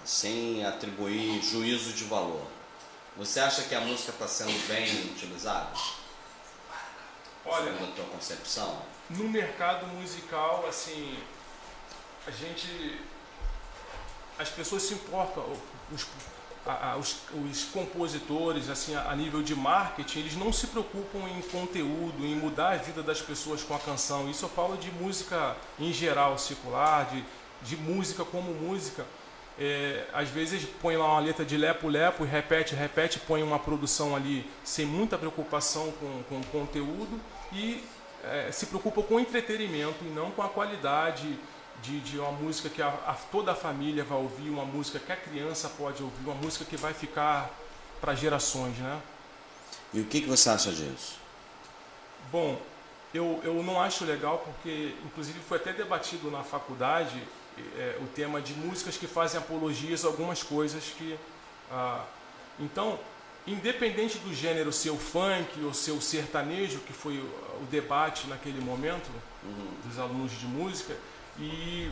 [0.04, 2.46] sem atribuir juízo de valor,
[3.16, 5.70] você acha que a música está sendo bem utilizada?
[7.46, 8.80] Olha, Segundo a tua concepção?
[9.10, 11.18] no mercado musical, assim,
[12.28, 13.00] a gente,
[14.40, 15.44] as pessoas se importam,
[15.92, 16.06] os,
[16.66, 17.18] a- os,
[17.50, 22.36] os compositores, assim, a, a nível de marketing, eles não se preocupam em conteúdo, em
[22.36, 24.30] mudar a vida das pessoas com a canção.
[24.30, 27.24] Isso eu falo de música em geral, secular, de,
[27.62, 29.06] de música como música.
[29.60, 34.16] É, às vezes põe lá uma letra de lepo-lepo e repete, repete, põe uma produção
[34.16, 37.84] ali sem muita preocupação com, com o conteúdo e
[38.24, 41.38] é, se preocupa com entretenimento e não com a qualidade
[41.82, 45.12] de, de uma música que a, a- toda a família vai ouvir, uma música que
[45.12, 47.50] a criança pode ouvir, uma música que vai ficar
[48.00, 49.02] para gerações, né?
[49.94, 51.18] E o que, que você acha disso?
[52.32, 52.60] Bom,
[53.14, 57.22] eu, eu não acho legal porque, inclusive, foi até debatido na faculdade
[57.78, 61.18] é, o tema de músicas que fazem apologias a algumas coisas que.
[61.72, 62.04] ah,
[62.60, 63.00] então,
[63.46, 67.26] independente do gênero ser o funk ou ser o sertanejo, que foi o,
[67.62, 69.10] o debate naquele momento
[69.86, 70.96] dos alunos de música,
[71.40, 71.92] e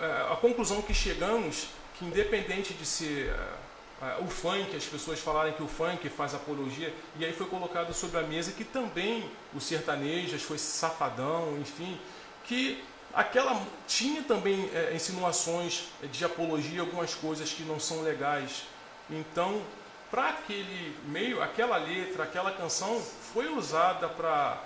[0.00, 5.20] é, a conclusão que chegamos que independente de ser é, é, o funk, as pessoas
[5.20, 9.30] falarem que o funk faz apologia, e aí foi colocado sobre a mesa que também
[9.54, 12.00] o sertanejo foi safadão, enfim,
[12.44, 18.62] que aquela tinha também é, insinuações de apologia, algumas coisas que não são legais.
[19.10, 19.62] Então,
[20.10, 23.02] para aquele meio, aquela letra, aquela canção
[23.34, 24.62] foi usada para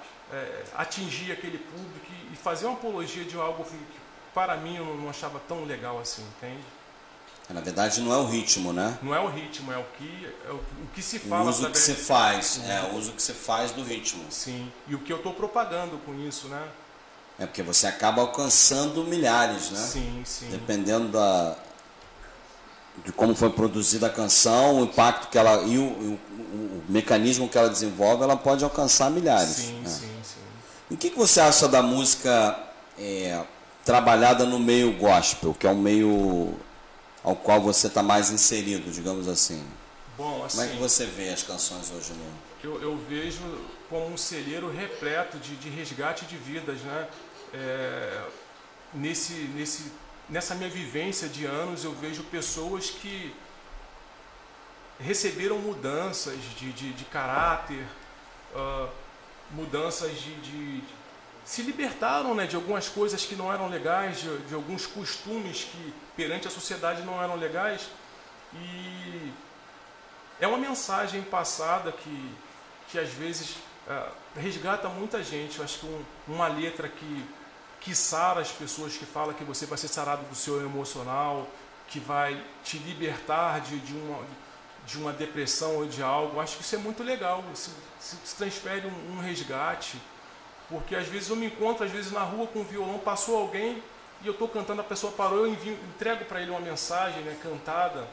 [0.75, 3.77] atingir aquele público e- fazer uma apologia de algo que,
[4.35, 6.63] para mim eu não achava tão legal assim, entende?
[7.49, 8.99] Na verdade, não é o ritmo, né?
[9.03, 11.69] Não é o ritmo, é o que, é o, o que se O fala uso
[11.71, 14.25] que se faz, é o uso que se faz do ritmo.
[14.31, 16.63] Sim, e o que eu estou propagando com isso, né?
[17.39, 19.81] É porque você acaba alcançando milhares, né?
[19.81, 20.49] Sim, sim.
[20.49, 21.57] Dependendo da
[23.05, 26.19] de como foi produzida a canção, o impacto que ela e o, o-
[26.55, 29.51] o mecanismo que ela desenvolve, ela pode alcançar milhares.
[29.57, 29.91] Sim, né?
[29.91, 30.14] sim, sim.
[30.95, 32.57] E o que, que você acha da música
[32.97, 33.45] é,
[33.85, 36.55] trabalhada no meio gospel, que é um meio
[37.25, 39.67] ao qual você está mais inserido, digamos assim?
[40.17, 42.25] Bom, assim, Como é que você vê as canções hoje no
[42.63, 43.41] eu, eu vejo
[43.91, 47.09] como um celeiro repleto de, de resgate de vidas, né?
[47.53, 48.23] É,
[48.95, 49.91] nesse, nesse,
[50.31, 53.35] nessa minha vivência de anos, eu vejo pessoas que
[55.01, 57.85] receberam mudanças de, de, de caráter,
[58.55, 58.89] ah,
[59.55, 60.83] mudanças de, de-
[61.45, 65.93] se libertaram né, de algumas coisas que não eram legais, de, de alguns costumes que
[66.17, 67.83] perante a sociedade não eram legais.
[68.55, 69.33] E
[70.41, 72.35] é uma mensagem passada que,
[72.89, 73.57] que às vezes
[73.89, 75.59] ah, resgata muita gente.
[75.59, 77.25] Eu acho que um- uma letra que,
[77.81, 81.47] que sara as pessoas, que fala que você vai ser sarado do seu emocional,
[81.89, 84.25] que vai te libertar de, de, uma,
[84.87, 86.41] de uma depressão ou de algo.
[86.41, 87.45] Acho que isso é muito legal.
[87.53, 87.71] Isso,
[88.01, 90.01] isso se transfere um, um resgate.
[90.69, 93.83] Porque às vezes eu me encontro, às vezes na rua com um violão, passou alguém,
[94.23, 97.37] e eu estou cantando, a pessoa parou, eu envio, entrego para ele uma mensagem né,
[97.43, 98.07] cantada.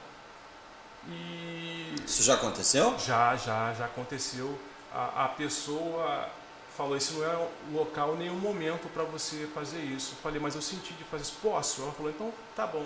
[1.07, 1.95] E.
[2.05, 2.97] Isso já aconteceu?
[2.99, 4.59] Já, já, já aconteceu.
[4.93, 6.30] A, a pessoa
[6.76, 10.13] falou: Esse não é local, nenhum momento para você fazer isso.
[10.13, 11.38] Eu falei: Mas eu senti de fazer isso.
[11.41, 11.82] Posso?
[11.82, 12.86] Ela falou: Então tá bom.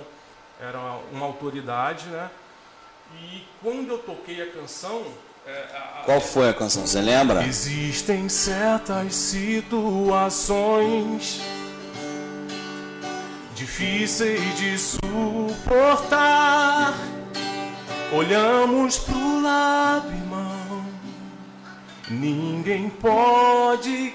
[0.59, 0.79] Era
[1.11, 2.29] uma autoridade, né?
[3.21, 5.03] E quando eu toquei a canção.
[5.47, 6.85] É, a, Qual foi a canção?
[6.85, 7.45] Você lembra?
[7.45, 10.21] Existem certas situações
[13.55, 16.15] difíceis de suportar.
[18.11, 20.85] Olhamos pro lado, irmão.
[22.09, 24.13] Ninguém pode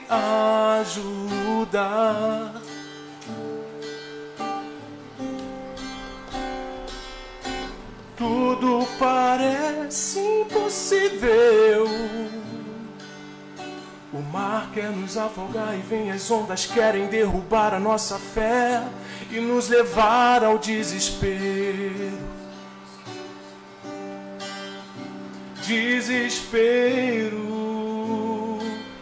[0.79, 2.53] ajudar.
[8.21, 11.87] Tudo parece impossível.
[14.12, 18.87] O mar quer nos afogar e vem as ondas querem derrubar a nossa fé
[19.31, 22.12] e nos levar ao desespero.
[25.66, 27.39] Desespero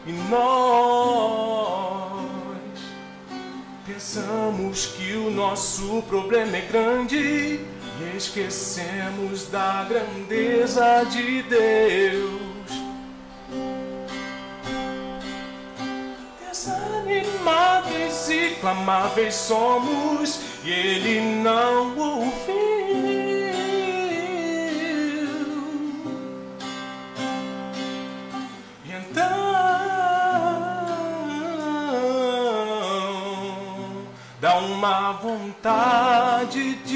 [0.06, 2.22] e nós
[3.84, 7.77] pensamos que o nosso problema é grande
[8.18, 12.40] esquecemos da grandeza de Deus.
[16.40, 22.68] Desanimados e clamáveis somos e Ele não ouviu.
[28.84, 29.48] Então
[34.40, 36.87] dá uma vontade de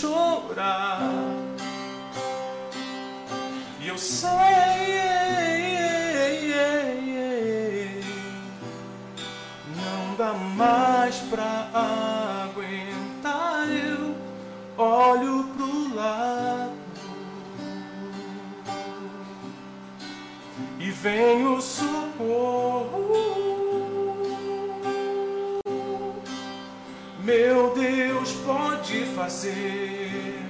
[0.00, 1.00] chorar.
[3.80, 4.28] E eu sei,
[9.76, 11.70] não dá mais pra
[12.44, 13.66] aguentar.
[13.68, 14.14] Eu
[14.76, 16.72] olho pro lado
[20.78, 23.57] e vem o socorro.
[27.28, 30.40] Meu Deus pode fazer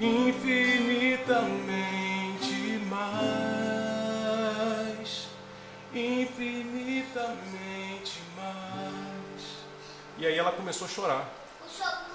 [0.00, 4.08] infinitamente mais,
[5.94, 9.42] infinitamente mais.
[10.18, 11.28] E aí ela começou a chorar.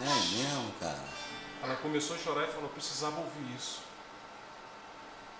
[0.01, 1.05] É mesmo, cara.
[1.63, 3.81] Ela começou a chorar e falou: precisava ouvir isso.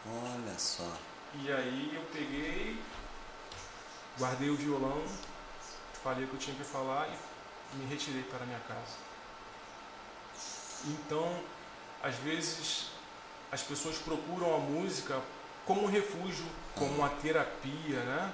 [0.08, 0.90] Olha só.
[1.34, 2.82] E aí eu peguei,
[4.18, 5.04] guardei o violão,
[6.02, 7.35] falei o que eu tinha que falar e
[7.74, 8.98] me retirei para minha casa.
[10.86, 11.42] Então,
[12.04, 12.88] às vezes,
[13.52, 15.22] as pessoas procuram a música
[15.66, 16.46] como um refúgio,
[16.76, 18.32] como uma terapia, né?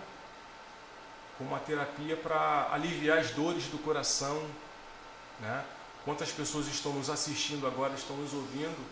[1.38, 4.46] Como uma terapia para aliviar as dores do coração,
[5.40, 5.66] né?
[6.04, 8.86] Quantas pessoas estão nos assistindo agora, estão nos ouvindo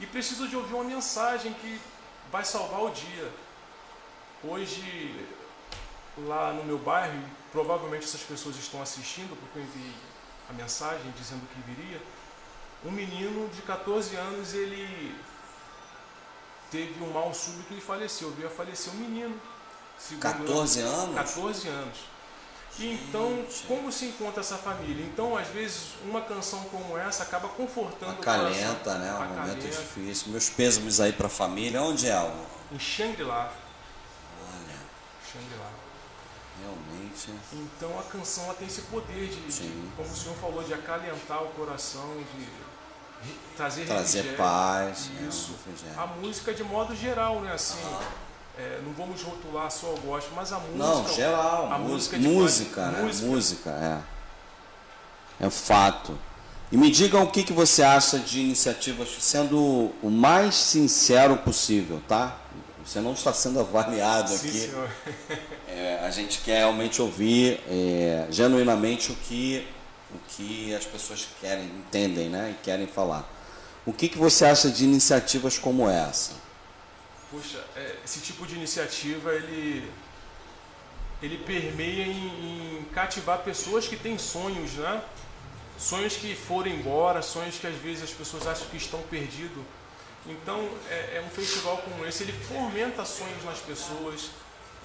[0.00, 1.80] e precisam de ouvir uma mensagem que
[2.30, 3.30] vai salvar o dia.
[4.44, 5.26] Hoje,
[6.18, 7.18] lá no meu bairro,
[7.50, 9.94] provavelmente essas pessoas estão assistindo, porque eu enviei
[10.48, 12.00] a mensagem dizendo que viria.
[12.84, 15.14] Um menino de 14 anos, ele
[16.70, 18.30] teve um mal súbito e faleceu.
[18.32, 19.40] Veio a falecer um menino.
[19.98, 21.14] segundo 14 eu- anos?
[21.14, 21.98] 14 anos.
[22.78, 25.04] E então, como se encontra essa família?
[25.04, 28.98] Então, às vezes, uma canção como essa acaba confortando o Acalenta, coração.
[28.98, 29.12] né?
[29.12, 29.68] Um momento Acalenta.
[29.68, 30.28] difícil.
[30.32, 31.82] Meus pêsames aí pra família.
[31.82, 32.18] Onde é?
[32.18, 33.52] o- Em Shangri-La.
[34.40, 34.76] Olha,
[35.30, 35.70] Shangri-La.
[36.62, 37.30] Realmente.
[37.52, 41.42] Então a canção ela tem esse poder de, de, como o senhor falou, de acalentar
[41.42, 42.46] o coração, de
[43.56, 45.08] trazer Trazer paz.
[45.08, 45.52] né, Isso.
[45.52, 46.00] refrigério.
[46.00, 47.52] A música de modo geral, né?
[47.52, 47.78] Assim,
[48.58, 50.78] é, não vamos rotular só o gospel, mas a música.
[50.78, 51.72] Não, geral.
[51.72, 53.02] a música, música de música, né?
[53.02, 53.26] música.
[53.28, 53.70] Música,
[55.40, 55.46] é.
[55.46, 56.18] É fato.
[56.70, 62.00] E me digam o que, que você acha de iniciativas, sendo o mais sincero possível,
[62.08, 62.36] tá?
[62.84, 64.60] Você não está sendo avaliado Sim, aqui.
[64.60, 64.90] senhor.
[65.68, 69.66] É, a gente quer realmente ouvir é, genuinamente o que,
[70.10, 72.54] o que as pessoas querem, entendem né?
[72.54, 73.28] e querem falar.
[73.86, 76.32] O que, que você acha de iniciativas como essa?
[77.30, 79.90] Poxa, é, esse tipo de iniciativa ele,
[81.22, 85.02] ele permeia em, em cativar pessoas que têm sonhos, né?
[85.78, 89.62] Sonhos que foram embora, sonhos que às vezes as pessoas acham que estão perdidos.
[90.26, 94.30] Então, é, é um festival como esse, ele fomenta sonhos nas pessoas,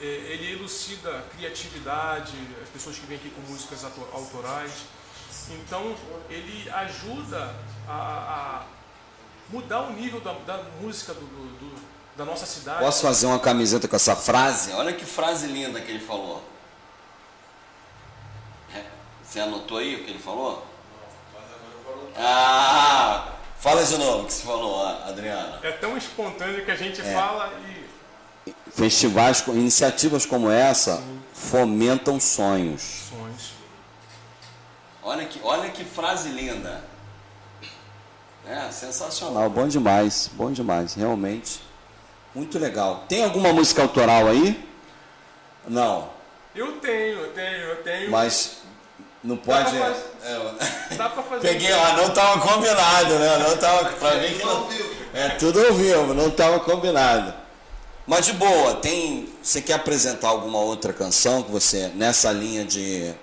[0.02, 2.34] é, ele elucida criatividade,
[2.64, 4.72] as pessoas que vêm aqui com músicas auto- autorais.
[5.50, 5.96] Então,
[6.30, 7.56] ele ajuda
[7.88, 8.66] a, a
[9.50, 11.82] mudar o nível da, da música do- do- do,
[12.18, 12.80] da nossa cidade.
[12.80, 14.72] Posso fazer uma camiseta com essa frase?
[14.74, 16.44] Olha que frase linda que ele falou.
[18.74, 18.84] É,
[19.24, 20.66] Você anotou aí o que ele falou?
[22.20, 25.60] Ah, fala de novo o que você falou, Adriana.
[25.64, 27.88] É tão espontâneo que a gente fala e.
[28.72, 31.04] Festivais, iniciativas como essa
[31.34, 33.10] fomentam sonhos.
[33.10, 33.52] Sonhos.
[35.04, 36.84] Olha que, olha que frase linda.
[38.46, 41.62] É, sensacional, bom demais, bom demais, realmente.
[42.34, 43.04] Muito legal.
[43.10, 44.66] Tem alguma música autoral aí?
[45.68, 46.10] Não,
[46.56, 48.10] Eu tenho, eu tenho, eu tenho.
[48.10, 48.62] mas
[49.24, 49.70] não pode.
[49.78, 51.42] pra fazer- é, Dá pra fazer.
[51.48, 53.38] Peguei, ó, não tava combinado, né?
[53.40, 53.86] Não tava.
[53.92, 54.70] Pra mim que não.
[55.14, 57.34] É tudo ao vivo, não tava combinado.
[58.06, 59.30] Mas de boa, tem.
[59.44, 63.14] Você quer apresentar alguma outra canção que você, nessa linha de,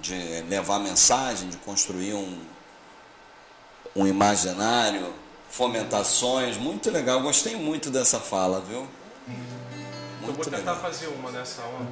[0.00, 2.38] de levar mensagem, de construir um,
[3.94, 5.12] um imaginário,
[5.50, 7.20] fomentações, muito legal.
[7.20, 8.78] Gostei muito dessa fala, viu?
[9.28, 10.76] Eu vou Muito tentar legal.
[10.80, 11.86] fazer uma nessa hora.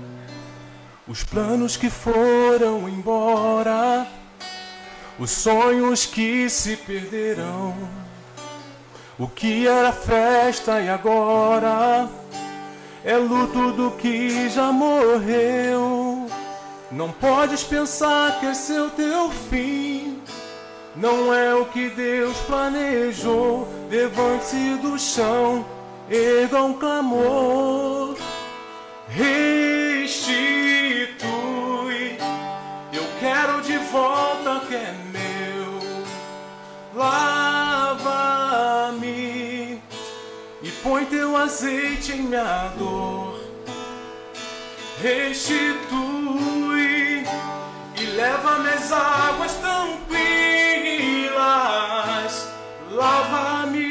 [1.11, 4.07] Os planos que foram embora,
[5.19, 7.75] os sonhos que se perderão.
[9.19, 12.09] O que era festa e agora
[13.05, 16.29] é luto do que já morreu.
[16.93, 20.23] Não podes pensar que esse é o teu fim.
[20.95, 23.67] Não é o que Deus planejou.
[23.91, 25.67] Levante-se do chão,
[26.09, 28.17] erga um clamor.
[29.13, 30.47] Restitui.
[32.93, 35.81] Eu quero de volta o que é meu.
[36.95, 37.91] Lava-me
[40.63, 43.41] e põe teu azeite em minha dor.
[45.03, 46.01] Restitui
[48.01, 50.11] e leva-me às águas tranquilas.
[52.91, 53.90] Lava-me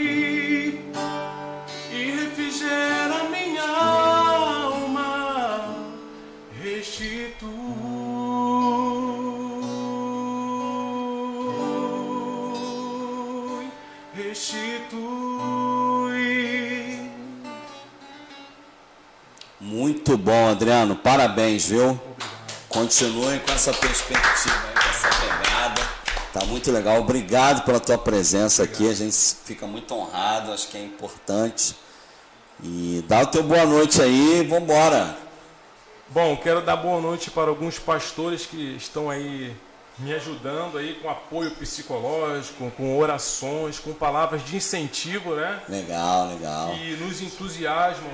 [20.10, 20.96] Muito bom, Adriano.
[20.96, 22.02] Parabéns, viu?
[22.68, 25.82] Continuem com essa perspectiva aí, com essa pegada.
[26.34, 27.00] Tá muito legal.
[27.00, 28.90] Obrigado pela tua presença aqui.
[28.90, 31.76] A gente fica muito honrado, acho que é importante.
[32.64, 35.16] E dá o teu boa noite aí e vambora.
[36.08, 39.56] Bom, quero dar boa noite para alguns pastores que estão aí
[40.00, 45.62] me ajudando aí com apoio psicológico, com orações, com palavras de incentivo, né?
[45.70, 46.72] Legal, legal.
[46.72, 48.10] que nos entusiasmam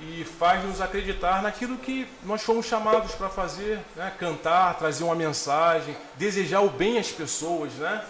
[0.00, 4.12] e faz nos acreditar naquilo que nós fomos chamados para fazer, né?
[4.18, 8.04] Cantar, trazer uma mensagem, desejar o bem às pessoas, né?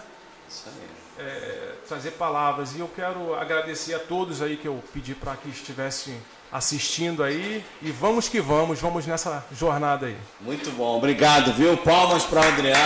[0.49, 1.25] Isso aí.
[1.25, 2.75] É, trazer palavras.
[2.75, 6.21] E eu quero agradecer a todos aí que eu pedi para que estivessem
[6.51, 10.17] assistindo aí e vamos que vamos, vamos nessa jornada aí.
[10.39, 10.97] Muito bom.
[10.97, 11.75] Obrigado, viu?
[11.77, 12.77] Palmas para o Adriano.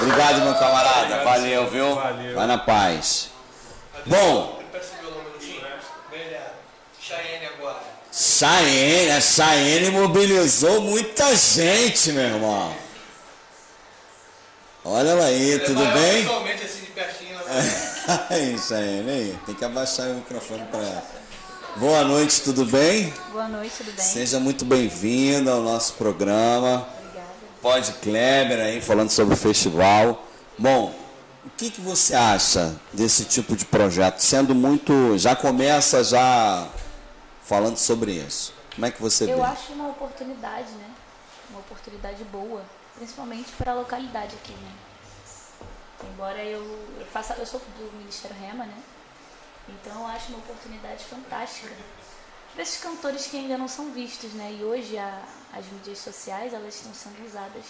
[0.00, 1.24] Obrigado, meu camarada.
[1.24, 1.94] Valeu, viu?
[1.94, 2.34] Valeu.
[2.34, 3.30] Vai na paz.
[4.06, 4.61] Bom,
[8.12, 8.58] agora.
[8.62, 12.74] Chayenne, a Chayenne mobilizou muita gente, meu irmão.
[14.84, 16.26] Olha ela aí, tudo bem?
[16.26, 17.38] Assim de pertinho.
[18.28, 19.38] aí, Chayenne, aí.
[19.46, 21.04] Tem que abaixar o microfone para ela.
[21.76, 23.12] Boa noite, tudo bem?
[23.32, 24.04] Boa noite, tudo bem?
[24.04, 26.86] Seja muito bem-vindo ao nosso programa.
[26.98, 27.28] Obrigada.
[27.62, 30.26] Pode Kleber aí falando sobre o festival.
[30.58, 30.94] Bom,
[31.46, 34.18] o que, que você acha desse tipo de projeto?
[34.18, 35.16] Sendo muito.
[35.16, 36.68] Já começa já
[37.42, 38.54] falando sobre isso.
[38.74, 39.32] Como é que você vê?
[39.32, 40.90] Eu acho uma oportunidade, né?
[41.50, 42.62] Uma oportunidade boa,
[42.96, 44.72] principalmente para a localidade aqui, né?
[46.12, 46.62] Embora eu,
[46.98, 48.76] eu faça, eu sou do Ministério Rema, né?
[49.68, 51.70] Então eu acho uma oportunidade fantástica
[52.52, 54.56] para esses cantores que ainda não são vistos, né?
[54.58, 55.22] E hoje a-
[55.52, 57.64] as mídias sociais elas estão sendo usadas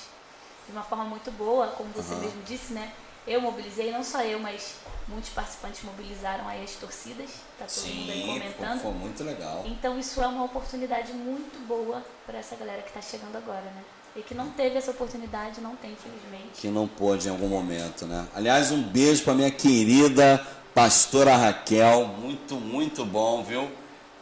[0.67, 2.93] de uma forma muito boa, como você mesmo disse, né?
[3.27, 4.75] Eu mobilizei, não só eu, mas
[5.07, 8.81] muitos participantes mobilizaram aí as torcidas, tá todo mundo aí Sim, comentando.
[8.81, 9.63] foi, foi muito legal.
[9.67, 13.83] Então isso é uma oportunidade muito boa para essa galera que está chegando agora, né?
[14.17, 16.61] E que não teve essa oportunidade, não tem, infelizmente.
[16.61, 18.27] Que não pôde em algum momento, né?
[18.35, 20.45] Aliás, um beijo para minha querida
[20.75, 22.09] pastora Raquel.
[22.09, 23.71] Muito, muito bom, viu?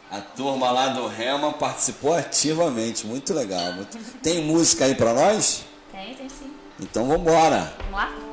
[0.09, 3.05] A turma lá do Rema participou ativamente.
[3.07, 3.73] Muito legal.
[3.73, 5.63] muito- Tem música aí para nós?
[5.91, 6.53] Tem, tem sim.
[6.79, 7.73] Então vamos embora.
[7.79, 8.30] Vamos lá?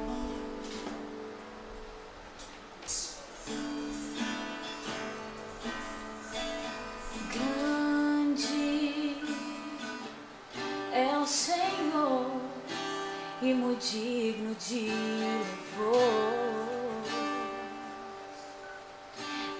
[10.99, 12.27] é o Senhor
[13.41, 14.91] e muito digno de
[15.79, 16.59] louvor.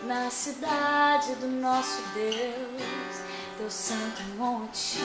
[0.05, 3.23] Na cidade do nosso Deus,
[3.57, 4.99] teu santo monte.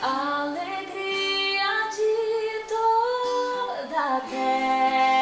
[0.00, 5.13] Alegria de toda a terra.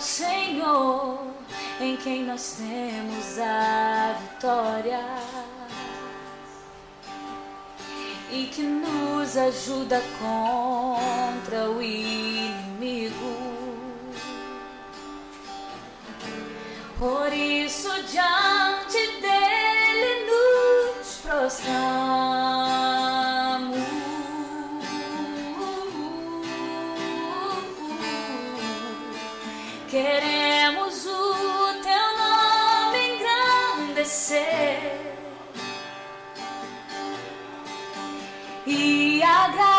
[0.00, 1.18] Senhor,
[1.80, 5.00] em quem nós temos a vitória
[8.30, 13.36] e que nos ajuda contra o inimigo.
[16.98, 22.45] Por isso, diante dele nos prostramos.
[29.88, 32.98] Queremos o teu nome
[33.84, 35.06] engrandecer
[38.66, 39.75] e agradecer-te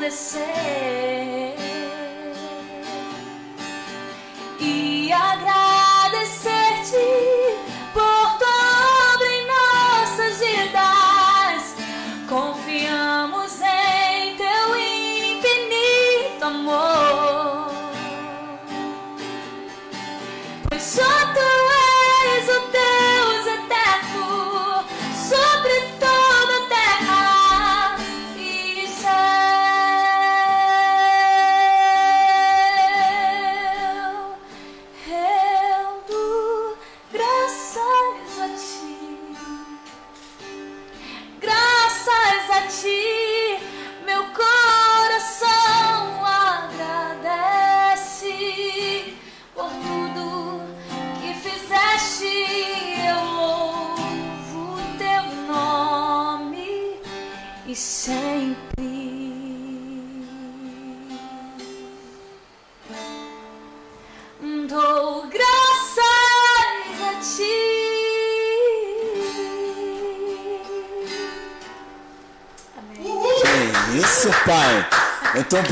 [0.00, 0.40] engrandecer
[1.06, 1.09] e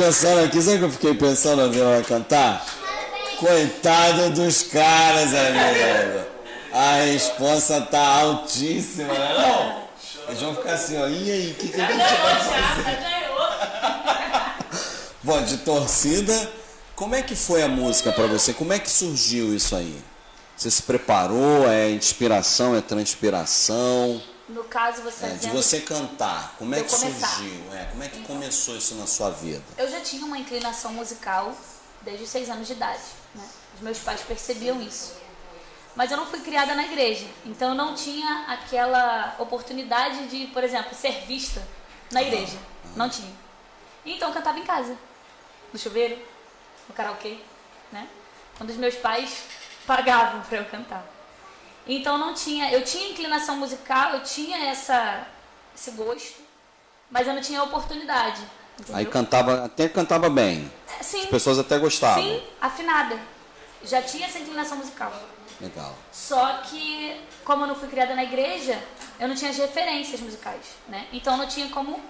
[0.08, 2.64] pensando aqui, sabe o que eu fiquei pensando ouvindo ela cantar?
[3.38, 6.26] Coitado dos caras, amigo.
[6.72, 9.34] A resposta tá altíssima, né?
[9.36, 9.82] Não?
[10.28, 11.06] Eles vão ficar assim, ó.
[11.06, 12.98] E aí, o que, que a gente vai fazer?
[15.22, 16.52] Bom, de torcida,
[16.96, 18.54] como é que foi a música pra você?
[18.54, 19.94] Como é que surgiu isso aí?
[20.56, 21.68] Você se preparou?
[21.70, 22.74] É inspiração?
[22.74, 24.22] É transpiração?
[24.48, 27.26] No caso, você É, de você cantar, como é que começar.
[27.28, 27.74] surgiu?
[27.74, 29.62] É, como é que começou isso na sua vida?
[29.76, 31.54] Eu já tinha uma inclinação musical
[32.00, 33.02] desde os seis anos de idade.
[33.34, 33.46] Né?
[33.74, 35.16] Os meus pais percebiam isso.
[35.94, 37.26] Mas eu não fui criada na igreja.
[37.44, 41.62] Então eu não tinha aquela oportunidade de, por exemplo, ser vista
[42.10, 42.56] na igreja.
[42.96, 43.34] Não tinha.
[44.06, 44.96] Então eu cantava em casa.
[45.72, 46.16] No chuveiro,
[46.88, 47.38] no karaokê,
[47.92, 48.08] né?
[48.56, 49.42] Quando os meus pais
[49.86, 51.04] pagavam para eu cantar.
[51.88, 55.26] Então não tinha, eu tinha inclinação musical, eu tinha essa
[55.74, 56.40] esse gosto,
[57.10, 58.42] mas eu não tinha oportunidade.
[58.78, 58.96] Entendeu?
[58.96, 60.70] Aí cantava, até cantava bem.
[61.00, 62.22] Sim, As pessoas até gostavam.
[62.22, 63.18] sim, afinada.
[63.82, 65.12] Já tinha essa inclinação musical.
[65.60, 65.94] Legal.
[66.12, 68.80] Só que, como eu não fui criada na igreja,
[69.18, 71.06] eu não tinha as referências musicais, né?
[71.12, 72.00] Então não tinha como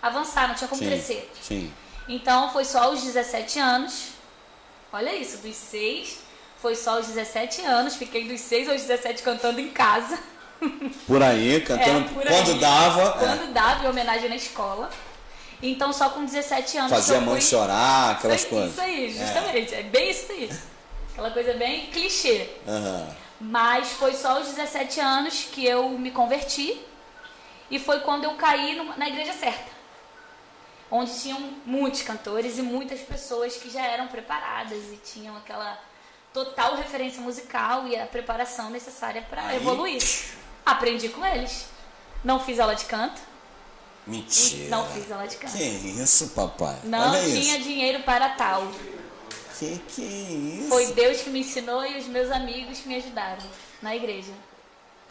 [0.00, 0.88] avançar, não tinha como Sim.
[0.88, 1.30] crescer.
[1.40, 1.72] Sim.
[2.08, 4.08] Então foi só aos 17 anos.
[4.92, 6.27] Olha isso, dos 6
[6.60, 7.96] foi só aos 17 anos.
[7.96, 10.18] Fiquei dos 6 aos 17 cantando em casa.
[11.06, 12.58] Por aí, cantando É, por quando aí.
[12.58, 13.02] dava.
[13.02, 14.90] é, Quando dava, em homenagem na escola.
[15.62, 16.90] Então só com 17 anos.
[16.90, 17.50] fazia a mãe fui...
[17.50, 18.72] chorar, aquelas isso aí, coisas.
[18.72, 19.74] Isso aí, justamente.
[19.74, 19.82] É.
[19.84, 20.50] bem isso aí.
[21.12, 22.48] Aquela coisa bem clichê.
[22.66, 23.08] Aham.
[23.40, 26.80] Mas foi só aos 17 anos que eu me converti.
[27.70, 29.78] E foi quando eu caí na igreja certa.
[30.90, 35.78] Onde tinham muitos cantores e muitas pessoas que já eram preparadas e tinham aquela
[36.44, 40.02] total referência musical e a preparação necessária para evoluir.
[40.64, 41.66] Aprendi com eles.
[42.22, 43.20] Não fiz aula de canto.
[44.06, 44.68] Mentira.
[44.68, 45.52] Não fiz aula de canto.
[45.52, 46.76] Que isso, papai?
[46.84, 47.64] Não Olha tinha isso.
[47.64, 48.66] dinheiro para tal.
[49.58, 50.68] Que que é isso?
[50.68, 53.42] Foi Deus que me ensinou e os meus amigos que me ajudaram
[53.82, 54.32] na igreja.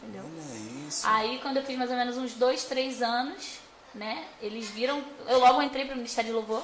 [0.01, 0.23] Entendeu?
[0.23, 1.05] Olha isso.
[1.05, 3.59] Aí, quando eu fiz mais ou menos uns dois, três anos,
[3.93, 4.25] né?
[4.41, 5.03] Eles viram.
[5.27, 6.63] Eu logo entrei para o Ministério de Louvor.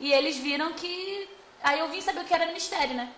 [0.00, 1.28] E eles viram que.
[1.62, 3.12] Aí eu vim saber o que era ministério, né?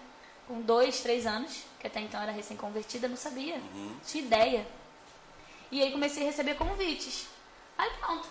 [0.46, 3.60] Com dois, três anos, que até então era recém-convertida, não sabia.
[4.06, 4.66] Tinha ideia.
[5.70, 7.26] E aí comecei a receber convites.
[7.76, 8.28] Aí pronto.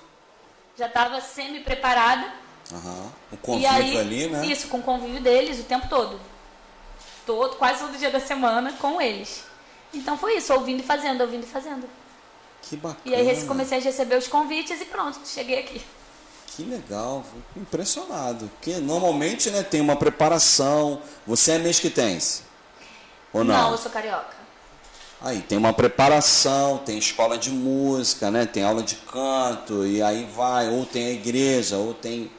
[0.77, 2.33] já estava semi-preparada.
[2.71, 3.11] Aham.
[3.31, 4.45] O convívio aí, ali, né?
[4.45, 6.19] Isso, com o convívio deles o tempo todo.
[7.25, 7.55] todo.
[7.57, 9.43] Quase todo dia da semana com eles.
[9.93, 11.87] Então foi isso, ouvindo e fazendo, ouvindo e fazendo.
[12.61, 13.01] Que bacana.
[13.05, 15.81] E aí comecei a receber os convites e pronto, cheguei aqui.
[16.55, 18.49] Que legal, fico impressionado.
[18.55, 21.01] Porque normalmente, né, tem uma preparação.
[21.25, 22.43] Você é mesquitense?
[23.31, 23.71] Ou não?
[23.71, 24.43] eu sou carioca.
[25.21, 28.45] Aí tem uma preparação, tem escola de música, né?
[28.45, 32.29] Tem aula de canto e aí vai, ou tem a igreja, ou tem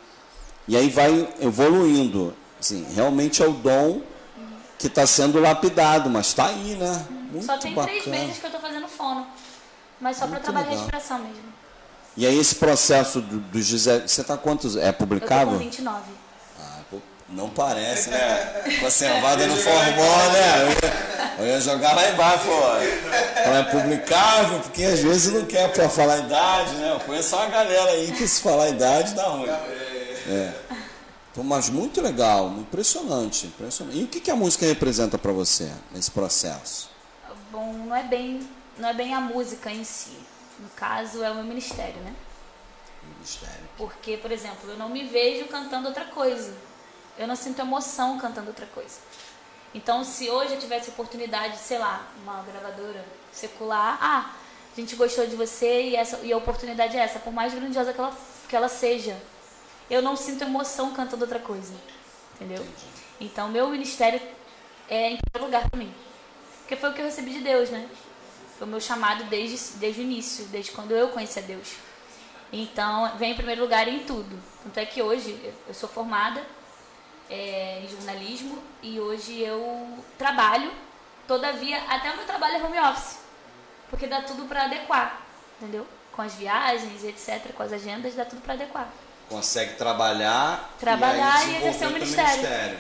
[0.67, 2.35] e aí vai evoluindo.
[2.59, 4.03] Assim, realmente é o dom
[4.79, 7.07] que está sendo lapidado, mas está aí, né?
[7.31, 8.01] Muito Só tem bacana.
[8.01, 9.27] três meses que eu tô fazendo fono.
[10.01, 10.79] Mas só para trabalhar legal.
[10.79, 11.54] a respiração mesmo.
[12.17, 14.77] E aí esse processo do- 17, você está quantos?
[14.77, 15.51] É Eu tô publicado?
[15.51, 16.03] com 29.
[16.61, 16.79] Ah,
[17.29, 18.63] não parece, né?
[18.81, 20.63] Conservada no formol, né?
[20.63, 23.49] Eu ia, eu ia jogar lá embaixo, pô.
[23.51, 26.93] Não é publicável, porque às vezes não quer pra falar a idade, né?
[26.93, 29.49] Eu conheço uma galera aí que se falar a idade dá ruim.
[29.49, 30.53] É.
[31.33, 33.99] Então, mas muito legal, impressionante, impressionante.
[33.99, 36.89] E o que, que a música representa pra você nesse processo?
[37.51, 38.49] Bom, não é bem,
[38.79, 40.17] não é bem a música em si.
[40.59, 42.15] No caso, é o meu ministério, né?
[43.03, 43.69] Ministério.
[43.77, 46.55] Porque, por exemplo, eu não me vejo cantando outra coisa.
[47.19, 48.99] Eu não sinto emoção cantando outra coisa.
[49.75, 54.35] Então, se hoje eu tivesse oportunidade, sei lá, uma gravadora secular, ah,
[54.73, 57.93] a gente gostou de você e, essa, e a oportunidade é essa, por mais grandiosa
[57.93, 58.17] que ela,
[58.49, 59.21] que ela seja,
[59.91, 61.75] eu não sinto emoção cantando outra coisa.
[62.35, 62.65] Entendeu?
[63.21, 64.21] Então, meu ministério
[64.89, 65.93] é em primeiro lugar para mim.
[66.61, 67.89] Porque foi o que eu recebi de Deus, né?
[68.59, 71.73] Foi o meu chamado desde, desde o início, desde quando eu conheci a Deus.
[72.53, 74.39] Então, vem em primeiro lugar em tudo.
[74.63, 76.41] Tanto é que hoje eu- sou formada
[77.29, 80.71] é, em jornalismo e hoje eu trabalho,
[81.27, 83.19] todavia, até o meu trabalho é home office.
[83.91, 85.21] Porque dá tudo para adequar,
[85.61, 85.87] entendeu?
[86.13, 88.89] Com as viagens etc., com as agendas, dá tudo para adequar.
[89.29, 92.31] Consegue trabalhar, Trabalhar e, e exercer o ministério.
[92.31, 92.79] ministério.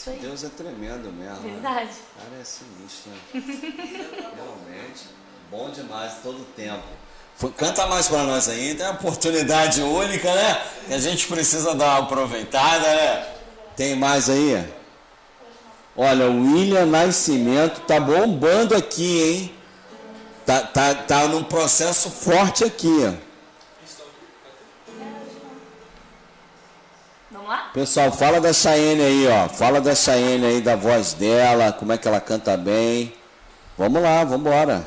[0.00, 0.18] Isso aí.
[0.18, 1.40] Deus é tremendo mesmo.
[1.42, 1.52] né?
[1.52, 1.90] Verdade.
[2.16, 3.10] Cara, é sinistro.
[3.10, 3.18] né?
[4.34, 5.04] Realmente.
[5.50, 6.84] Bom demais todo tempo.
[7.58, 10.62] Canta mais pra nós aí, tem uma oportunidade única, né?
[10.86, 13.26] Que a gente precisa dar uma aproveitada, né?
[13.76, 14.66] Tem mais aí?
[15.94, 19.54] Olha, o William Nascimento tá bombando aqui, hein?
[20.46, 22.88] Tá, tá, tá num processo forte aqui.
[22.88, 23.29] Vamos
[27.50, 27.70] lá?
[27.74, 29.48] Pessoal, fala da Cheyenne aí, ó.
[29.48, 33.12] Fala da Cheyenne aí, da voz dela, como é que ela canta bem.
[33.76, 34.84] Vamos lá, vamos embora.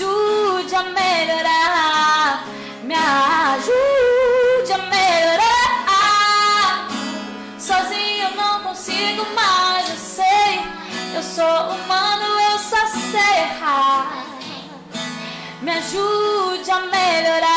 [0.00, 2.44] Ajude a melhorar.
[2.82, 6.88] Me ajude a melhorar.
[7.58, 9.90] Sozinho eu não consigo mais.
[9.90, 10.64] Eu sei,
[11.14, 14.24] eu sou humano, eu só sei errar.
[15.60, 17.49] Me ajude a melhorar.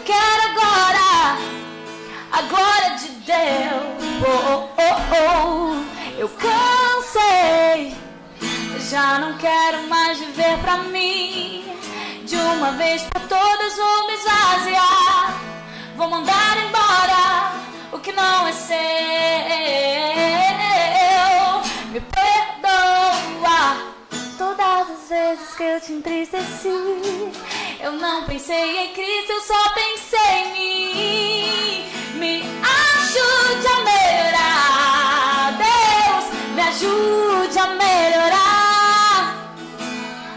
[0.00, 1.38] Quero agora
[2.32, 4.00] a glória de Deus.
[4.24, 6.18] Oh, oh, oh, oh.
[6.18, 7.94] Eu cansei,
[8.90, 11.64] já não quero mais viver pra mim.
[12.24, 15.40] De uma vez por todas vou me esvaziar.
[15.96, 17.52] Vou mandar embora
[17.92, 18.76] o que não é seu.
[21.90, 23.76] Me perdoa
[24.38, 27.59] todas as vezes que eu te entristeci.
[27.82, 32.18] Eu não pensei em Cristo, eu só pensei em mim.
[32.18, 36.24] Me ajude a melhorar, Deus,
[36.54, 39.54] me ajude a melhorar.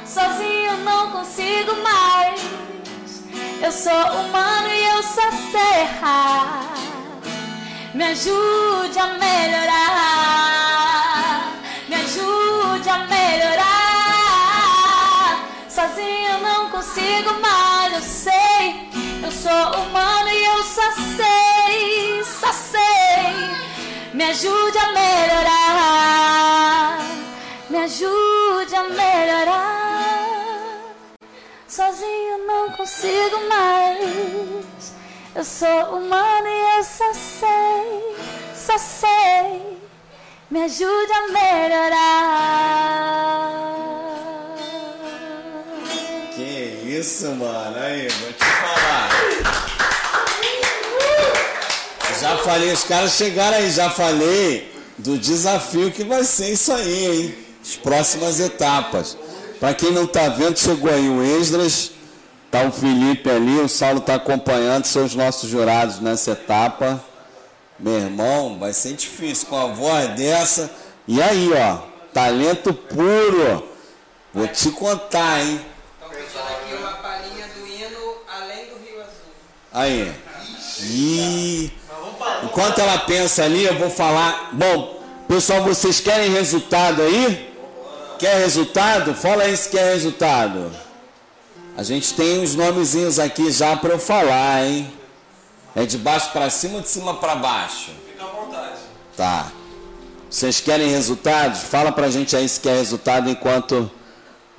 [0.06, 2.42] Sozinho não consigo mais.
[3.62, 6.62] Eu sou humano e eu sou serra.
[7.94, 10.53] Me ajude a melhorar.
[17.04, 17.94] Consigo mais.
[17.94, 18.90] Eu sei,
[19.24, 23.34] eu sou humano e eu só sei, só sei.
[24.14, 25.40] Me ajude a melhorar.
[27.70, 30.14] Me ajude a melhorar.
[31.68, 34.94] Sozinho não consigo mais.
[35.36, 38.16] Eu sou humano e eu só sei,
[38.56, 39.80] só sei.
[40.50, 42.64] Me ajude a melhorar.
[47.04, 47.78] Isso, mano.
[47.82, 49.10] Aí, vou te falar.
[52.22, 57.06] Já falei, os caras chegaram aí, já falei do desafio que vai ser isso aí,
[57.06, 57.36] hein?
[57.62, 59.18] As próximas etapas.
[59.60, 61.92] Para quem não tá vendo, chegou aí o Esdras,
[62.50, 67.04] tá o Felipe ali, o Saulo tá acompanhando, são os nossos jurados nessa etapa.
[67.78, 70.72] Meu irmão, vai ser difícil com a voz dessa.
[71.06, 71.80] E aí, ó,
[72.14, 73.68] talento puro.
[74.34, 75.73] Vou te contar, hein?
[79.74, 80.14] Aí.
[80.82, 81.72] E
[82.44, 84.50] enquanto ela pensa ali, eu vou falar.
[84.54, 87.52] Bom, pessoal, vocês querem resultado aí?
[88.20, 89.16] Quer resultado?
[89.16, 90.72] Fala aí se quer resultado.
[91.76, 94.94] A gente tem uns nomezinhos aqui já para eu falar, hein?
[95.76, 97.92] É de baixo para cima ou de cima para baixo?
[98.08, 98.78] Fica à vontade.
[99.18, 99.52] Tá.
[100.30, 101.62] Vocês querem resultados?
[101.64, 103.90] Fala pra gente aí se quer resultado enquanto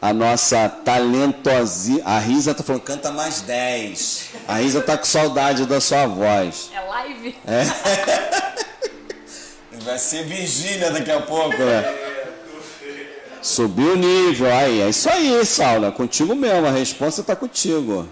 [0.05, 2.03] a nossa talentosa.
[2.05, 4.33] A Risa tá falando, canta mais 10.
[4.47, 6.69] A Risa tá com saudade da sua voz.
[6.75, 7.35] É live?
[9.83, 11.83] Vai ser Virgínia daqui a pouco, né?
[13.41, 18.07] Subiu o nível, aí, é isso aí, Saula, contigo mesmo, a resposta tá contigo.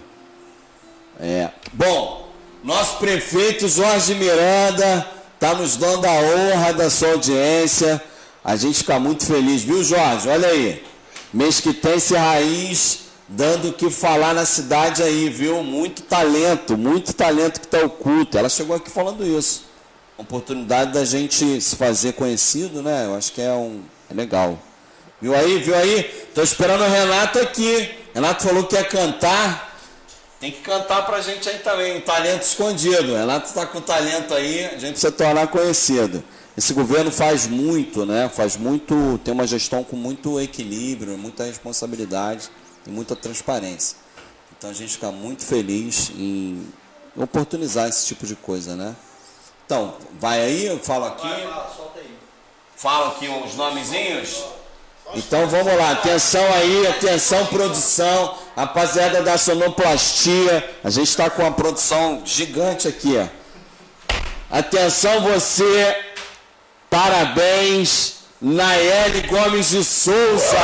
[1.19, 1.49] É.
[1.73, 2.31] Bom,
[2.63, 5.07] nosso prefeito Jorge Miranda
[5.39, 8.03] tá nos dando a honra da sua audiência.
[8.43, 10.27] A gente fica muito feliz, viu, Jorge?
[10.27, 10.92] Olha aí.
[11.95, 15.63] Esse raiz dando o que falar na cidade aí, viu?
[15.63, 18.37] Muito talento, muito talento que tá oculto.
[18.37, 19.65] Ela chegou aqui falando isso.
[20.17, 23.05] Oportunidade da gente se fazer conhecido, né?
[23.05, 24.59] Eu acho que é um é legal.
[25.21, 25.59] Viu aí?
[25.59, 26.03] Viu aí?
[26.35, 27.89] Tô esperando o Renato aqui.
[28.13, 29.77] Renato falou que ia cantar.
[30.39, 33.15] Tem que cantar pra gente aí também, um talento escondido.
[33.15, 36.23] Renato está com talento aí, a gente precisa tornar conhecido.
[36.55, 38.29] Esse governo faz muito, né?
[38.29, 42.49] Faz muito, tem uma gestão com muito equilíbrio, muita responsabilidade
[42.85, 43.97] e muita transparência.
[44.55, 46.67] Então a gente fica muito feliz em
[47.15, 48.95] oportunizar esse tipo de coisa, né?
[49.65, 51.27] Então, vai aí, eu falo aqui.
[52.75, 54.43] Falo aqui os nomezinhos.
[55.15, 61.51] Então vamos lá, atenção aí, atenção produção, rapaziada da sonoplastia, a gente está com uma
[61.51, 63.17] produção gigante aqui.
[63.17, 63.27] ó.
[64.49, 66.12] Atenção você,
[66.93, 70.57] parabéns, Naeli Gomes de Souza.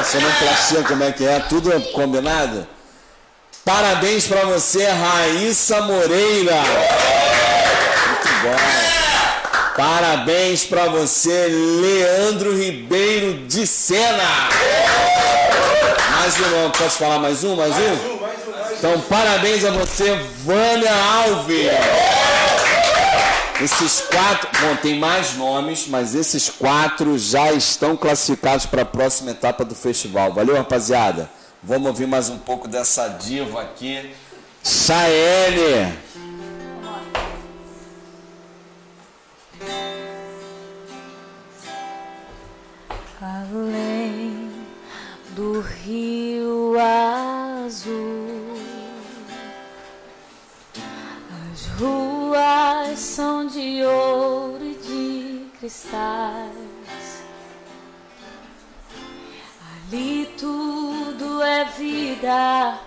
[0.00, 1.38] A sonoplastia como é que é?
[1.48, 2.66] Tudo combinado?
[3.64, 6.56] Parabéns para você, Raíssa Moreira.
[8.08, 8.56] Muito bom.
[9.76, 14.48] Parabéns para você, Leandro Ribeiro de Sena.
[16.18, 17.54] Mais um nome, posso falar mais um?
[17.54, 18.16] Mais um?
[18.76, 22.25] Então, parabéns a você, Vânia Alves.
[23.58, 29.30] Esses quatro, bom, tem mais nomes, mas esses quatro já estão classificados para a próxima
[29.30, 30.30] etapa do festival.
[30.30, 31.30] Valeu, rapaziada?
[31.62, 34.14] Vamos ouvir mais um pouco dessa diva aqui.
[34.62, 35.96] Chaene.
[43.22, 44.50] Além
[45.30, 46.74] do rio
[47.64, 48.58] azul,
[51.54, 52.15] as ruas
[52.96, 57.24] são de ouro e de cristais.
[59.82, 62.78] Ali tudo é vida,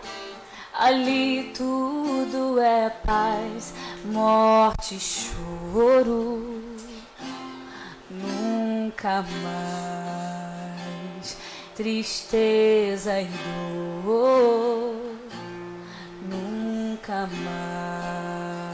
[0.73, 3.73] ali tudo é paz,
[4.05, 6.63] morte choro
[8.09, 10.49] nunca mais.
[11.75, 13.27] Tristeza e
[14.05, 14.95] dor
[16.29, 18.68] nunca mais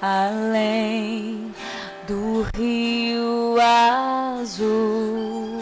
[0.00, 1.54] além
[2.06, 5.58] do rio azul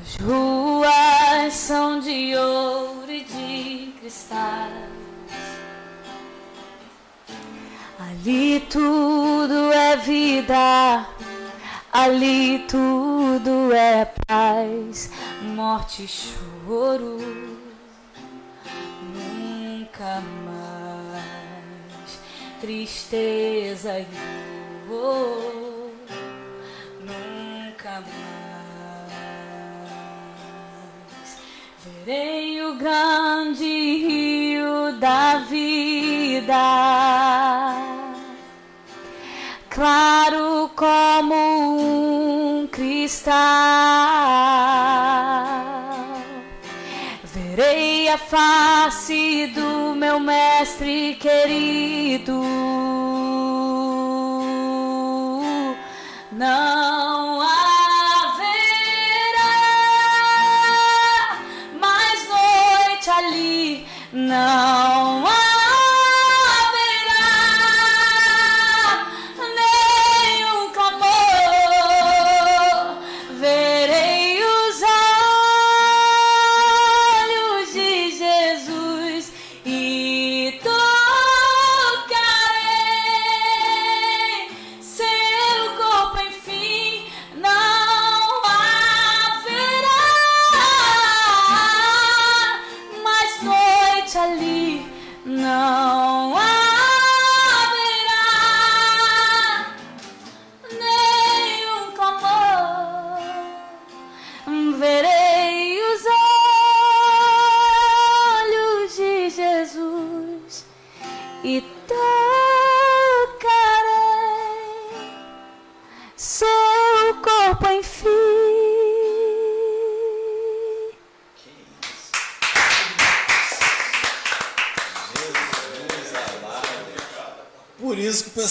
[0.00, 4.92] as ruas são de ouro e de cristais
[8.12, 11.06] Ali tudo é vida,
[11.92, 15.10] ali tudo é paz,
[15.42, 17.18] morte e choro.
[19.14, 20.41] Nunca mais
[22.62, 24.06] tristeza e
[24.88, 25.90] dor.
[27.00, 28.12] Nunca mais
[31.84, 36.62] verei o grande rio da vida
[39.68, 43.32] claro como um cristal.
[47.54, 52.42] Verei a face do meu mestre querido.
[56.32, 57.71] Não haverá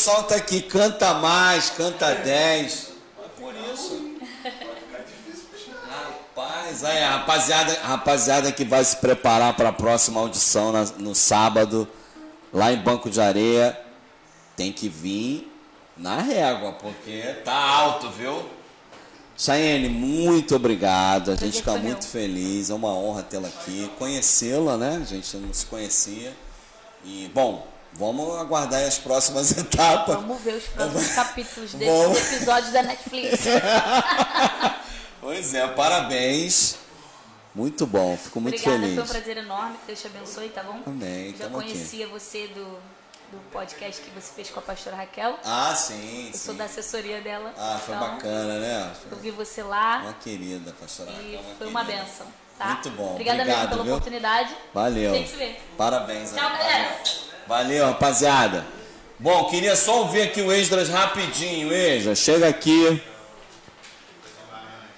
[0.01, 2.87] pessoal tá aqui, canta mais, canta 10.
[3.23, 4.15] É por isso.
[5.87, 10.85] Rapaz, aí, a rapaziada, a rapaziada que vai se preparar para a próxima audição na-
[10.97, 11.87] no sábado,
[12.51, 13.79] lá em Banco de Areia,
[14.57, 15.47] tem que vir
[15.95, 18.43] na régua, porque tá alto, viu?
[19.37, 21.29] Chayenne, muito obrigado.
[21.29, 22.71] A gente fica muito feliz.
[22.71, 23.91] É uma honra tê-la aqui.
[23.99, 24.99] Conhecê-la, né?
[24.99, 26.33] A gente não se conhecia.
[27.05, 30.15] E, bom, vamos aguardar as próximas etapas.
[30.15, 32.17] Vamos ver os próximos capítulos Vamos.
[32.17, 33.39] desses episódios da Netflix.
[35.19, 36.77] Pois é, parabéns.
[37.53, 38.95] Muito bom, fico muito Obrigada, feliz.
[38.95, 39.77] foi um prazer enorme.
[39.79, 40.79] Que Deus te abençoe, tá bom?
[40.87, 41.71] Amém, Já tamo aqui.
[41.73, 42.63] conhecia você do,
[43.31, 45.37] do podcast que você fez com a pastora Raquel.
[45.45, 46.57] Ah, sim, Eu sou sim.
[46.57, 47.53] da assessoria dela.
[47.57, 48.91] Ah, foi então, bacana, né?
[49.11, 52.03] Eu vi você lá Uma querida, pastora e Raquel, foi uma querida.
[52.03, 52.27] benção.
[52.57, 52.65] Tá?
[52.67, 53.93] Muito bom, Obrigada obrigado, mesmo pela viu?
[53.93, 54.57] oportunidade.
[54.73, 55.11] Valeu.
[55.11, 55.55] A gente se vê.
[55.77, 56.31] Parabéns.
[56.33, 57.30] Tchau, galera.
[57.51, 57.85] Valeu.
[57.85, 58.65] Rapaziada.
[59.19, 61.73] Bom, queria só ouvir aqui o Esdras rapidinho.
[61.73, 63.03] Esdras, chega aqui.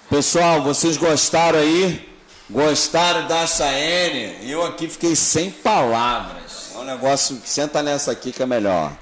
[0.08, 2.08] Pessoal, vocês gostaram aí?
[2.48, 4.48] Gostaram da Chayenne?
[4.48, 6.70] Eu aqui fiquei sem palavras.
[6.76, 7.42] É um negócio.
[7.44, 8.92] Senta nessa aqui que é melhor.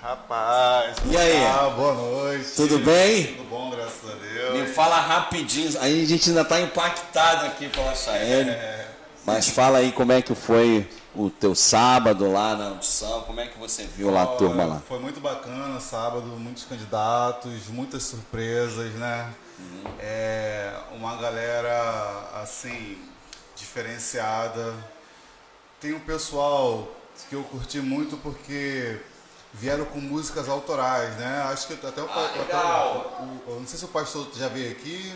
[0.00, 1.44] Rapaz, E aí?
[1.44, 2.48] Ah, boa noite.
[2.56, 3.26] Tudo bem?
[3.26, 4.54] Tudo bom, graças a Deus.
[4.54, 5.70] Me fala rapidinho.
[5.82, 8.56] Aí a gente ainda tá impactado aqui pela Chayenne.
[9.26, 13.22] Mas fala aí como é que foi o teu sábado lá na audição.
[13.22, 14.82] Como é que você viu lá a turma lá?
[14.86, 19.32] Foi muito bacana sábado, muitos candidatos, muitas surpresas, né?
[19.58, 19.92] Uhum.
[20.00, 22.98] É, uma galera assim
[23.56, 24.74] diferenciada.
[25.80, 26.88] Tem um pessoal
[27.28, 29.00] que eu curti muito porque
[29.52, 31.42] vieram com músicas autorais, né?
[31.52, 34.48] Acho que até o, pa- até o- o- eu não sei se o pastor já
[34.48, 35.14] veio aqui.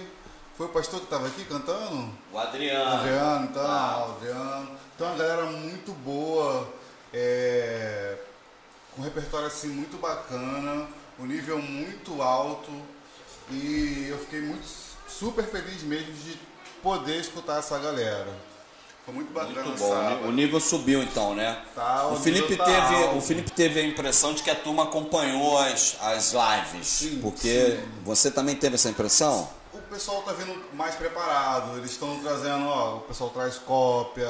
[0.58, 2.10] Foi o pastor que estava aqui cantando?
[2.32, 2.94] O Adriano.
[2.96, 4.70] Adriano, então, Adriano.
[4.92, 6.68] Então, uma galera muito boa,
[7.14, 8.16] é,
[8.92, 12.72] com um repertório assim muito bacana, um nível muito alto
[13.52, 14.66] e eu fiquei muito
[15.06, 16.36] super feliz mesmo de
[16.82, 18.26] poder escutar essa galera.
[19.04, 19.88] Foi muito bacana Muito bom.
[19.88, 20.26] sábado.
[20.26, 21.62] O nível subiu então, né?
[21.72, 23.16] Tá, o, o Felipe tá teve, alto.
[23.16, 26.86] o Felipe teve a impressão de que a turma acompanhou as, as lives.
[26.88, 29.48] Sim, porque você também teve essa impressão?
[29.88, 34.28] O pessoal tá vindo mais preparado, eles estão trazendo, ó, o pessoal traz cópia,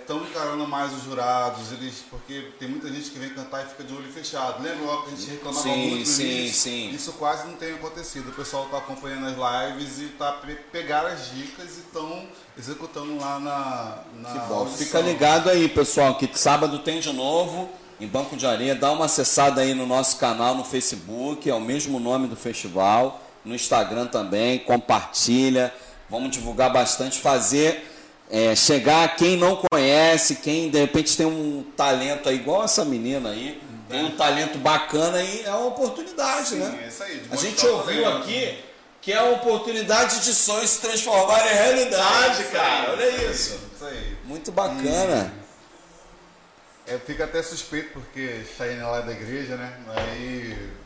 [0.00, 3.84] estão encarando mais os jurados, eles, porque tem muita gente que vem cantar e fica
[3.84, 4.60] de olho fechado.
[4.60, 6.62] Lembra logo que a gente reclamava Sim, muito sim, início?
[6.62, 6.90] sim.
[6.90, 8.30] Isso quase não tem acontecido.
[8.30, 9.36] O pessoal está acompanhando as
[9.76, 12.26] lives e tá pe pegaram as dicas e estão
[12.58, 14.54] executando lá na, na Que bom.
[14.56, 14.78] audição.
[14.84, 17.70] Fica ligado aí, pessoal, que sábado tem de novo
[18.00, 18.74] em Banco de Areia.
[18.74, 23.22] Dá uma acessada aí no nosso canal no Facebook, é o mesmo nome do festival.
[23.50, 25.74] No Instagram também, compartilha.
[26.08, 27.84] Vamos divulgar bastante, fazer
[28.30, 33.30] é, chegar quem não conhece, quem de repente tem um talento aí, igual essa menina
[33.30, 36.80] aí, tem um talento bacana aí, é uma oportunidade, Sim, né?
[36.84, 38.22] é isso aí, A gente ouviu talento.
[38.22, 38.58] aqui
[39.02, 42.92] que é a oportunidade de sonhos se transformarem em realidade, cara.
[42.92, 43.58] Olha isso.
[43.74, 44.16] Isso aí.
[44.26, 45.32] Muito bacana.
[46.86, 49.72] É, fica até suspeito porque é lá da igreja, né?
[49.96, 50.79] Aí.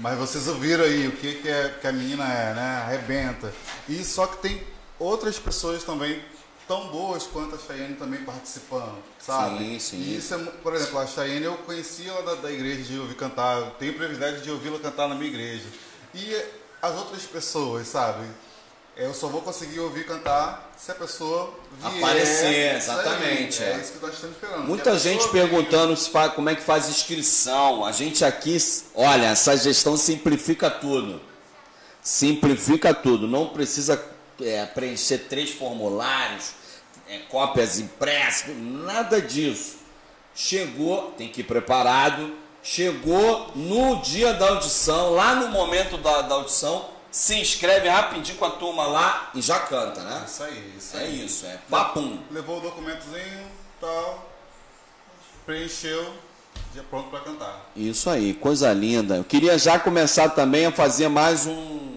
[0.00, 2.82] Mas vocês ouviram aí o que, que, é, que a menina é, né?
[2.84, 3.52] Arrebenta.
[3.88, 4.62] E só que tem
[4.98, 6.22] outras pessoas também
[6.68, 9.58] tão boas quanto a Cheyenne também participando, sabe?
[9.58, 9.96] Sim, sim.
[9.96, 13.14] E isso é, por exemplo, a Cheyenne eu conheci ela da, da igreja de ouvir
[13.16, 15.66] cantar, tenho privilégio de ouvi-la cantar na minha igreja.
[16.14, 16.44] E
[16.82, 18.24] as outras pessoas, sabe?
[18.98, 21.98] Eu só vou conseguir ouvir cantar se a pessoa vier.
[22.02, 23.78] Aparecer, exatamente, É é.
[23.80, 24.64] isso que nós estamos esperando.
[24.66, 27.84] Muita gente perguntando se fa- como é que faz inscrição.
[27.84, 28.56] A gente aqui,
[28.96, 31.20] olha, essa gestão simplifica tudo.
[32.02, 33.28] Simplifica tudo.
[33.28, 34.04] Não precisa
[34.42, 36.50] é, preencher três formulários,
[37.08, 39.76] é, cópias impressas, nada disso.
[40.34, 42.34] Chegou, tem que ir preparado.
[42.64, 48.44] Chegou no dia da audição, lá no momento da, da audição, se inscreve rapidinho com
[48.44, 50.24] a turma lá e já canta, né?
[50.26, 51.24] Isso aí, isso É aí.
[51.24, 52.18] isso, é papum.
[52.30, 53.46] Levou o documentozinho,
[53.80, 54.30] tal,
[55.46, 56.12] preencheu,
[56.74, 57.70] já pronto para cantar.
[57.74, 59.16] Isso aí, coisa linda.
[59.16, 61.96] Eu queria já começar também a fazer mais um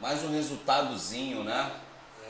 [0.00, 1.70] mais um resultadozinho, né?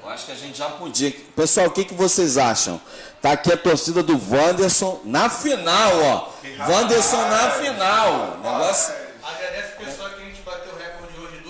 [0.03, 1.13] Eu acho que a gente já podia.
[1.37, 2.81] Pessoal, o que, que vocês acham?
[3.21, 6.29] Tá aqui a torcida do Wanderson na final, ó.
[6.67, 8.39] Wanderson na final.
[8.43, 11.43] Negócio Agradece o pessoal que a gente bateu o recorde hoje,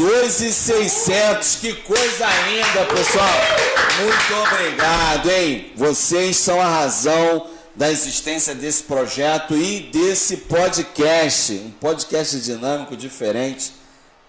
[0.00, 1.56] 2,600.
[1.56, 3.28] Que coisa linda, pessoal.
[4.02, 5.72] Muito obrigado, hein?
[5.76, 7.46] Vocês são a razão
[7.76, 11.52] da existência desse projeto e desse podcast.
[11.54, 13.72] Um podcast dinâmico, diferente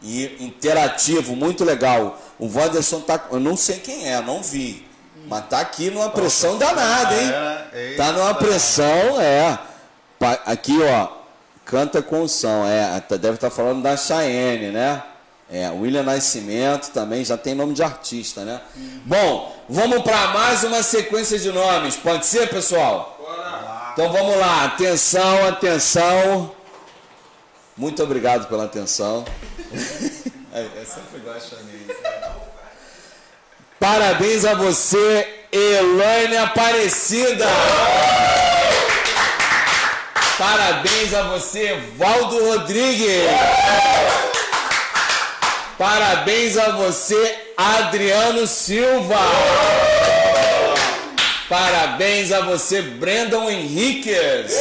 [0.02, 2.20] e interativo, muito legal.
[2.38, 3.20] O Wanderson tá.
[3.32, 4.86] Eu não sei quem é, não vi.
[5.28, 7.30] Mas tá aqui numa pressão danada, hein?
[7.74, 9.58] É, Tá numa pressão, é.
[10.46, 11.08] Aqui, ó.
[11.64, 12.66] Canta com o som.
[12.68, 15.02] É, tá- deve estar falando da Cheyenne, né?
[15.52, 18.62] É, William Nascimento também já tem nome de artista, né?
[19.04, 21.98] Bom, vamos para mais uma sequência de nomes.
[21.98, 23.20] Pode ser, pessoal?
[23.92, 24.64] Então vamos lá.
[24.64, 26.56] Atenção, atenção.
[27.76, 29.26] Muito obrigado pela atenção.
[30.54, 31.96] É sempre Cheyenne.
[33.80, 37.46] Parabéns a você, Elaine Aparecida.
[40.38, 43.28] Parabéns a você, Valdo Rodrigues.
[45.82, 49.18] Parabéns a você, Adriano Silva.
[51.50, 54.54] Parabéns a você, Brandon Henriquez.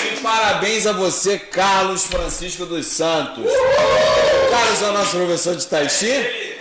[0.00, 3.50] E parabéns a você, Carlos Francisco dos Santos.
[4.48, 6.08] Carlos é o nosso professor de Tai Chi?
[6.08, 6.60] É.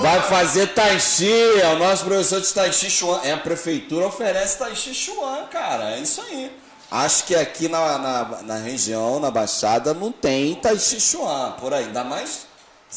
[0.00, 3.20] Vai fazer Tai Chi, é o nosso professor de Tai Chi Chuan.
[3.24, 5.96] É, a prefeitura oferece Tai Chi Chuan, cara.
[5.96, 6.61] É isso aí.
[6.94, 11.72] Acho que aqui na, na, na região, na Baixada, não tem Tai Chi Chuan, por
[11.72, 11.84] aí.
[11.86, 12.46] Ainda mais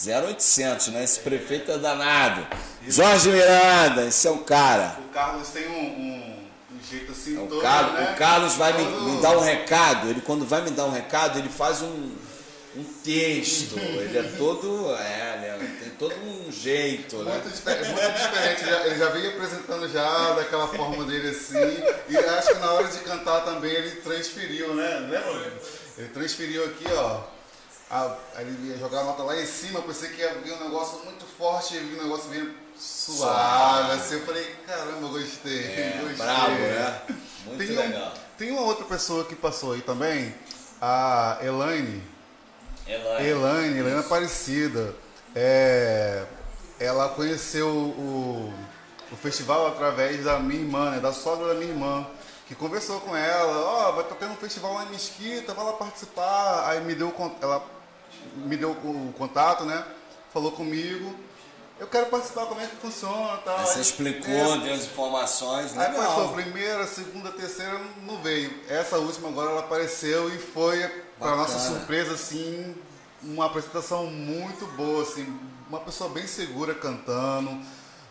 [0.05, 1.01] 0800, né?
[1.03, 2.45] Esse prefeito é danado.
[2.87, 4.97] Jorge Miranda, esse é o cara.
[5.09, 6.35] O Carlos tem um, um-
[6.75, 8.11] um jeito assim O todo, Carlos, né?
[8.13, 10.09] o Carlos vai me, me dar um recado.
[10.09, 12.11] Ele quando vai me dar um recado, ele faz um,
[12.77, 13.77] um texto.
[13.79, 14.93] Ele é todo.
[14.95, 17.31] É, ele é- tem todo um jeito, né?
[17.33, 21.57] Muito, difer- muito diferente, ele já- ele já veio apresentando já daquela forma dele assim,
[22.09, 24.99] e acho que na hora de cantar também ele transferiu, né?
[25.09, 25.53] Lembra?
[25.97, 27.21] Ele transferiu aqui, ó.
[27.89, 30.99] A, ele ia jogar a nota lá em cima, pensei que ia vir um negócio
[31.05, 36.15] muito forte, e vi um negócio bem suave, assim, eu falei, caramba, gostei, É, gostei.
[36.17, 37.01] bravo, né?
[37.45, 38.13] Muito Tem, um- legal.
[38.37, 40.33] tem uma outra pessoa que passou aí também,
[40.81, 42.03] a Elaine.
[42.87, 43.27] Elaine.
[43.27, 44.95] Elaine, Helena Aparecida.
[45.35, 46.23] É,
[46.79, 48.53] ela conheceu o,
[49.11, 52.07] o festival através da minha irmã, né, da sogra da minha irmã,
[52.47, 55.73] que conversou com ela, ó, vai estar tendo um festival lá em Mesquita, vai lá
[55.73, 56.69] participar.
[56.69, 57.63] Aí me deu, ela
[58.35, 59.83] me deu o contato, né?
[60.31, 61.15] Falou comigo.
[61.77, 63.57] Eu quero participar, como é que funciona tal.
[63.57, 68.53] Aí você explicou, É, deu as informações, Aí passou a primeira, segunda, terceira, não veio.
[68.69, 70.81] Essa última agora ela apareceu e foi,
[71.19, 72.75] para nossa surpresa, assim,
[73.23, 75.39] uma apresentação muito boa, assim,
[75.69, 77.57] uma pessoa bem segura cantando,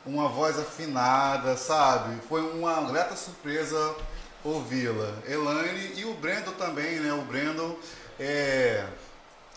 [0.05, 2.18] uma voz afinada, sabe?
[2.28, 3.94] Foi uma grata surpresa
[4.43, 5.14] ouvi-la.
[5.26, 7.12] Elaine e o Brendo também, né?
[7.12, 7.78] O Brendo,
[8.18, 8.86] é,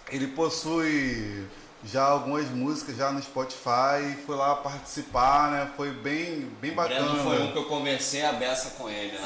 [0.09, 1.45] ele possui
[1.83, 5.71] já algumas músicas já no Spotify, foi lá participar, né?
[5.75, 7.01] Foi bem, bem O bacana.
[7.01, 9.17] Breno foi um que eu conversei a beça com ele.
[9.17, 9.21] Né?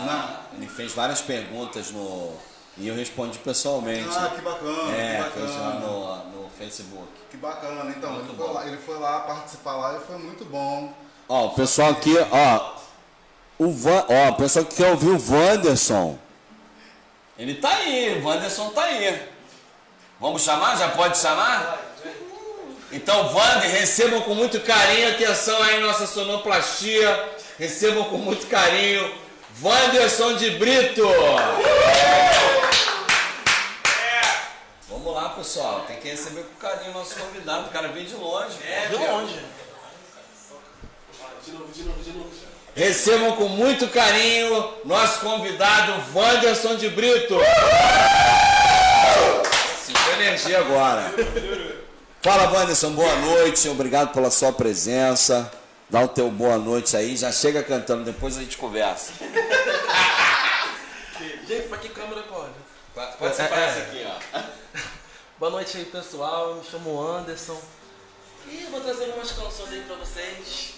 [0.52, 0.58] Não.
[0.58, 2.34] Ele fez várias perguntas no.
[2.78, 4.08] E eu respondi pessoalmente.
[4.16, 5.80] Ah, que bacana, É, que bacana.
[5.80, 7.08] no, no Facebook.
[7.30, 8.54] Que bacana, então, Muito ele foi, bom.
[8.54, 10.94] lá, ele foi lá participar lá e foi muito bom.
[11.30, 12.82] Ó, o pessoal aqui, ó.
[13.60, 16.18] O Van, ó, o pessoal que quer ouvir o Wanderson.
[17.38, 19.22] Ele tá aí, o Wanderson tá aí.
[20.20, 20.78] Vamos chamar?
[20.78, 21.80] Já pode chamar?
[22.92, 27.30] Então, Wander, recebam com muito carinho, atenção aí, nossa sonoplastia.
[27.58, 29.14] Recebam com muito carinho,
[29.62, 31.08] Wanderson de Brito.
[35.04, 35.84] Vamos lá, pessoal.
[35.88, 37.68] Tem que receber com carinho o nosso convidado.
[37.68, 38.56] O cara veio de longe.
[38.64, 39.40] É, De longe.
[42.76, 47.36] Recebam com muito carinho nosso convidado Wanderson de Brito.
[49.84, 51.12] Sinto energia agora.
[52.22, 53.68] Fala, Wanderson, boa noite.
[53.70, 55.52] Obrigado pela sua presença.
[55.90, 57.18] Dá o teu boa noite aí.
[57.18, 59.14] Já chega cantando, depois a gente conversa.
[61.48, 62.50] Gente, pra que câmera corre?
[63.20, 63.82] Pode ser É, essa é.
[63.82, 64.61] aqui, ó.
[65.42, 66.54] Boa noite aí, pessoal.
[66.54, 67.60] Me chamo Anderson.
[68.48, 70.76] E vou trazer algumas canções aí pra vocês.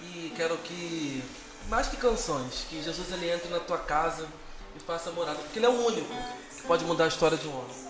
[0.00, 1.22] E quero que,
[1.68, 4.26] mais que canções, que Jesus ele entre na tua casa
[4.74, 5.38] e faça morada.
[5.38, 6.12] Porque ele é o único
[6.56, 7.88] que pode mudar a história de um homem.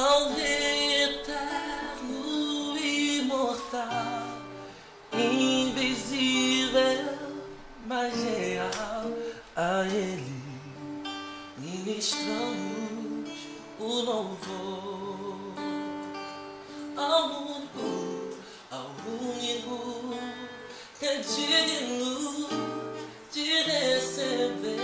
[0.00, 1.84] Ao eterno
[2.78, 4.22] imortal,
[5.12, 6.80] invisível,
[7.86, 9.04] mas real,
[9.54, 10.40] a Ele
[11.58, 13.30] ministramos
[13.78, 15.36] o louvor.
[16.96, 18.30] Ao único,
[18.70, 20.14] ao único
[20.98, 22.48] que é digno
[23.32, 24.80] de receber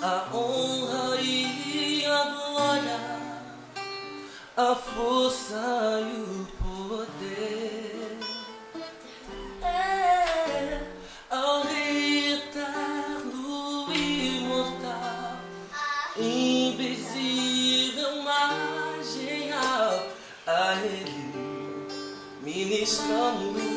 [0.00, 1.37] a honra e
[4.56, 8.18] a força e o poder.
[9.62, 10.80] É
[11.30, 11.62] ao
[12.30, 12.66] eterno
[13.92, 15.38] e imortal
[16.16, 18.12] invisível,
[19.14, 20.08] real,
[20.46, 21.18] a Ele
[22.42, 23.67] ministramos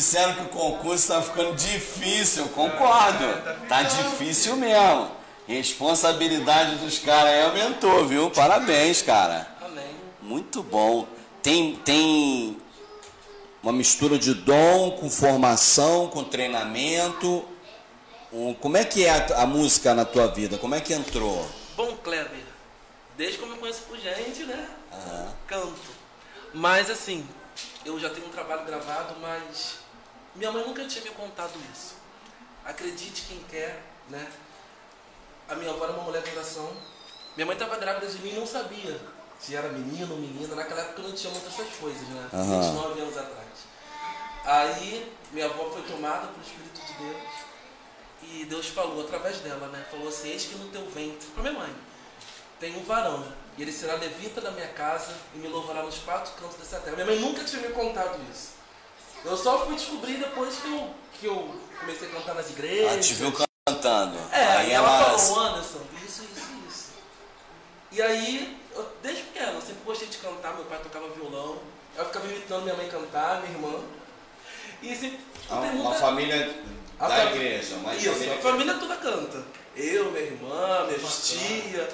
[0.00, 2.44] disseram que o concurso tá ficando difícil.
[2.44, 3.26] Eu concordo.
[3.68, 5.10] Tá difícil mesmo.
[5.46, 8.30] Responsabilidade dos caras aí aumentou, viu?
[8.30, 9.46] Parabéns, cara.
[10.22, 11.06] Muito bom.
[11.42, 12.56] Tem, tem
[13.62, 17.44] uma mistura de dom com formação, com treinamento.
[18.60, 20.56] Como é que é a, a música na tua vida?
[20.56, 21.46] Como é que entrou?
[21.76, 22.44] Bom, Kleber,
[23.18, 24.66] desde que eu me conheço por gente, né?
[25.46, 26.00] Canto.
[26.54, 27.26] Mas assim,
[27.84, 29.80] eu já tenho um trabalho gravado, mas
[30.34, 31.94] minha mãe nunca tinha me contado isso.
[32.64, 34.30] Acredite quem quer, né?
[35.48, 36.70] A minha avó era uma mulher de oração.
[37.36, 39.00] Minha mãe estava grávida de mim e não sabia
[39.40, 40.54] se era menino ou menina.
[40.54, 42.28] Naquela época não tinha muitas essas coisas, né?
[42.32, 42.60] Aham.
[42.60, 43.48] 29 anos atrás.
[44.44, 47.22] Aí minha avó foi tomada pelo Espírito de Deus.
[48.22, 49.84] E Deus falou através dela, né?
[49.90, 51.74] Falou assim: Eis que no teu ventre, para minha mãe,
[52.60, 53.26] tem um varão,
[53.56, 56.94] e ele será levita da minha casa e me louvará nos quatro cantos dessa terra.
[56.94, 58.59] Minha mãe nunca tinha me contado isso.
[59.24, 60.90] Eu só fui descobrir depois que eu,
[61.20, 62.92] que eu comecei a cantar nas igrejas.
[62.92, 63.32] Ela te viu
[63.66, 64.16] cantando.
[64.32, 65.18] É, aí ela, ela.
[65.18, 66.88] falou, Anderson, isso, isso, isso.
[67.92, 71.58] E aí, eu, desde pequeno, eu sempre gostei de cantar, meu pai tocava violão,
[71.96, 73.78] eu ficava imitando minha mãe cantar, minha irmã.
[74.82, 76.62] E sempre Ah, escutei Uma muita- família
[76.98, 77.74] a da fam- igreja.
[77.76, 79.44] Uma Isso, família a família toda canta.
[79.76, 81.88] Eu, minha irmã, minha tia,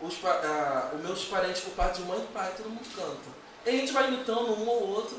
[0.00, 3.36] os, ah, os meus parentes por parte de mãe e pai, todo mundo canta.
[3.64, 5.16] E a gente vai imitando um ou outro,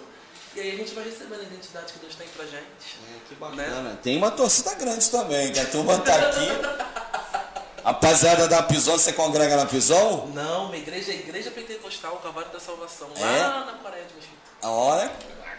[0.57, 2.97] e aí a gente vai recebendo a identidade que Deus tem pra gente.
[3.29, 3.99] Que bacana.
[4.01, 6.47] Tem uma torcida grande também, que a turma tá aqui.
[7.83, 10.29] Rapaziada da Pison, você congrega na Pison?
[10.33, 13.21] Não, minha igreja é Igreja Pentecostal, o Cavalo da Salvação, É?
[13.21, 14.35] lá na Coreia de Mesquita.
[14.61, 15.11] A hora.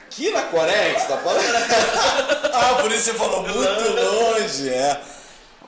[0.06, 1.44] Aqui na Coreia que você tá falando?
[2.52, 5.00] ah, por isso você falou muito longe, é.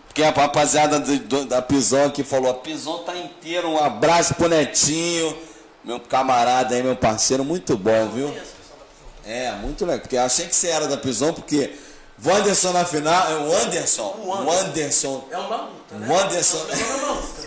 [0.07, 4.35] Porque a rapaziada do- do- da Pison aqui falou, a Pison tá inteira, um abraço
[4.35, 5.39] pro Netinho,
[5.85, 8.28] meu camarada aí, meu parceiro, muito bom, viu?
[8.28, 9.10] Conheço o pessoal da Pison.
[9.25, 11.77] É, muito legal, porque eu achei que você era da Pison, porque
[12.25, 14.67] Wanderson na final, é o Anderson, O o Anderson.
[14.69, 16.07] Anderson, É uma luta, né?
[16.09, 17.43] o Anderson, É uma luta.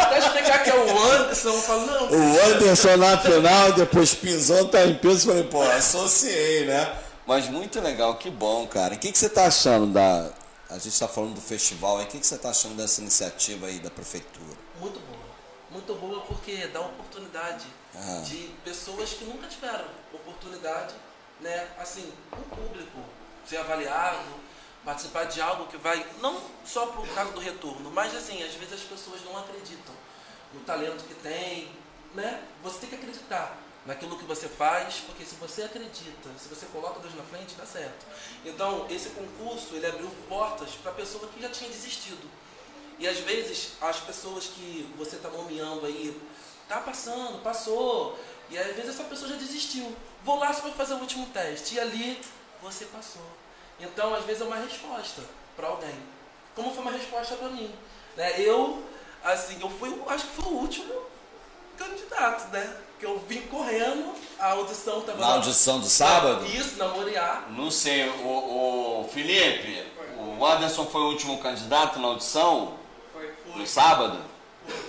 [0.00, 4.66] Até explicar que é o Anderson, eu falo, não, o Anderson na final, depois Pison
[4.66, 6.94] tá em peso, falei, pô, associei, né?
[7.26, 8.94] Mas muito legal, que bom, cara.
[8.94, 10.30] O que, que você tá achando da...
[10.70, 13.66] A gente tá falando do festival aí, o que, que você tá achando dessa iniciativa
[13.66, 14.56] aí da prefeitura?
[14.80, 15.24] Muito boa.
[15.70, 17.64] Muito boa porque dá oportunidade
[17.96, 18.20] Ah.
[18.24, 19.84] de pessoas que nunca tiveram
[20.34, 20.94] oportunidade,
[21.40, 21.68] né?
[21.78, 22.98] Assim, o público
[23.46, 24.24] ser avaliado,
[24.84, 28.74] participar de algo que vai, não só por causa do retorno, mas assim, às vezes
[28.74, 29.94] as pessoas não acreditam
[30.52, 31.70] no talento que tem,
[32.14, 32.42] né?
[32.62, 33.56] Você tem que acreditar
[33.86, 37.66] naquilo que você faz, porque se você acredita, se você coloca Deus na frente, dá
[37.66, 38.06] certo.
[38.44, 42.30] Então, esse concurso, ele abriu portas para pessoa que já tinha desistido.
[42.98, 46.18] E às vezes as pessoas que você está nomeando aí,
[46.68, 49.94] tá passando, passou, e às vezes essa pessoa já desistiu.
[50.24, 51.74] Vou lá só para fazer o último teste.
[51.74, 52.20] E ali
[52.62, 53.22] você passou.
[53.78, 55.22] Então, às vezes é uma resposta
[55.56, 55.94] para alguém.
[56.54, 57.72] Como foi uma resposta para mim.
[58.16, 58.40] Né?
[58.40, 58.82] Eu,
[59.22, 60.94] assim, eu fui, o- acho que foi o último
[61.76, 62.76] candidato, né?
[62.98, 66.46] Que eu vim correndo, a audição estava Na audição do sábado?
[66.46, 67.44] Isso, na Moriá.
[67.50, 69.84] Não sei, o, o Felipe,
[70.38, 72.78] o Anderson foi o último candidato na audição
[73.12, 73.60] Foi, foi.
[73.60, 74.18] no sábado?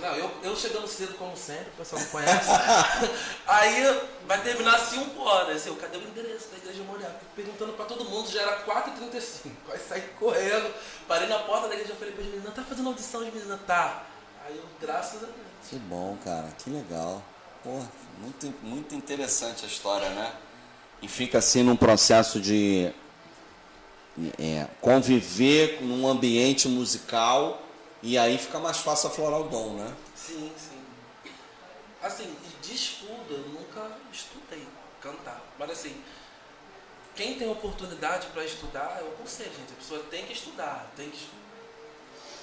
[0.00, 2.50] Não, eu, eu chegando cedo como sempre, o pessoal não conhece.
[3.46, 5.66] Aí vai terminar às 5 horas.
[5.66, 7.08] Eu, cadê o endereço da igreja Moriá?
[7.08, 9.50] Fico Perguntando pra todo mundo, já era 4h35.
[9.70, 10.72] Aí saí correndo,
[11.06, 13.58] parei na porta da igreja e falei pra meninas, tá fazendo audição de menina?
[13.66, 14.04] Tá.
[14.46, 15.36] Aí eu, graças a Deus.
[15.68, 17.22] Que bom, cara, que legal.
[17.62, 20.32] Porra, muito, muito interessante a história, né?
[21.02, 22.92] E fica assim num processo de
[24.38, 27.65] é, conviver num ambiente musical
[28.02, 29.94] e aí fica mais fácil aflorar o dom, né?
[30.14, 30.80] Sim, sim.
[32.02, 34.66] Assim, de estudo, eu nunca estudei
[35.00, 35.42] cantar.
[35.58, 36.02] Mas assim,
[37.14, 39.72] quem tem oportunidade para estudar, eu aconselho, gente.
[39.72, 41.28] A pessoa tem que estudar, tem que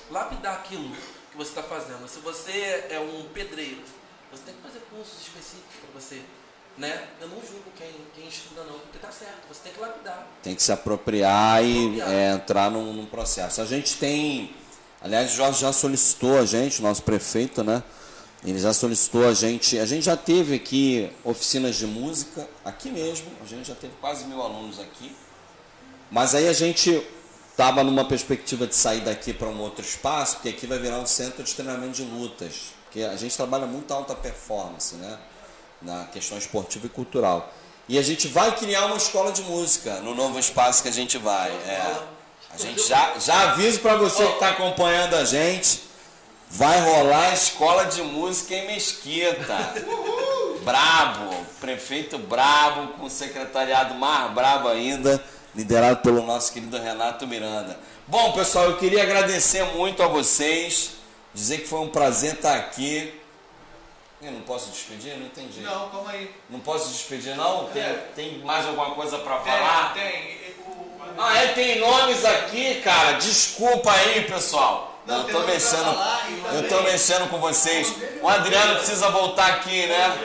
[0.10, 0.90] lapidar aquilo
[1.32, 2.08] que você está fazendo.
[2.08, 3.82] Se você é um pedreiro,
[4.32, 6.22] você tem que fazer cursos específicos para você
[6.78, 7.08] né?
[7.22, 10.28] Eu não julgo quem, quem estuda não, porque tá certo, você tem que lapidar.
[10.42, 12.12] Tem que se apropriar e Apropriar.
[12.12, 13.62] é, entrar num, num processo.
[13.62, 14.56] A gente tem.
[15.04, 17.84] Aliás, o Jorge já solicitou a gente, nosso prefeito, né?
[18.46, 19.78] Ele já solicitou a gente.
[19.78, 23.28] A gente já teve aqui oficinas de música, aqui mesmo.
[23.44, 25.14] A gente já teve quase mil alunos aqui.
[26.10, 27.06] Mas aí a gente
[27.52, 31.06] estava numa perspectiva de sair daqui para um outro espaço, porque aqui vai virar um
[31.06, 32.74] centro de treinamento de lutas.
[32.86, 35.20] Porque a gente trabalha muito alta performance, né?
[35.82, 37.54] Na questão esportiva e cultural.
[37.90, 41.18] E a gente vai criar uma escola de música no novo espaço que a gente
[41.18, 41.52] vai.
[41.52, 42.13] É.
[42.54, 45.82] A gente já, já aviso para você que está acompanhando a gente.
[46.50, 49.74] Vai rolar a escola de música em Mesquita.
[50.64, 55.24] Brabo, prefeito brabo, com o secretariado mais brabo ainda,
[55.56, 57.78] liderado pelo nosso querido Renato Miranda.
[58.08, 60.92] Bom, pessoal, eu queria agradecer muito a vocês,
[61.34, 63.20] dizer que foi um prazer estar aqui.
[64.22, 65.18] Eu não posso despedir?
[65.18, 65.60] Não entendi.
[65.62, 66.34] Não, calma aí.
[66.50, 67.66] Não posso despedir, não?
[67.70, 68.08] Tem, É.
[68.16, 69.94] tem mais alguma coisa para falar?
[69.96, 70.38] tem.
[70.38, 70.43] O,
[71.18, 73.14] Ah, é, tem nomes aqui, cara.
[73.14, 75.02] Desculpa aí, pessoal.
[75.06, 75.84] Não, eu tô mexendo.
[75.84, 77.94] falar Eu tô mexendo com vocês.
[78.22, 80.18] O Adriano precisa voltar aqui, né?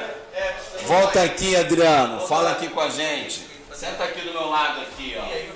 [0.87, 2.27] Volta aqui, Adriano.
[2.27, 3.47] Fala aqui com a gente.
[3.75, 5.23] Senta aqui do meu lado aqui, ó.
[5.25, 5.51] aí.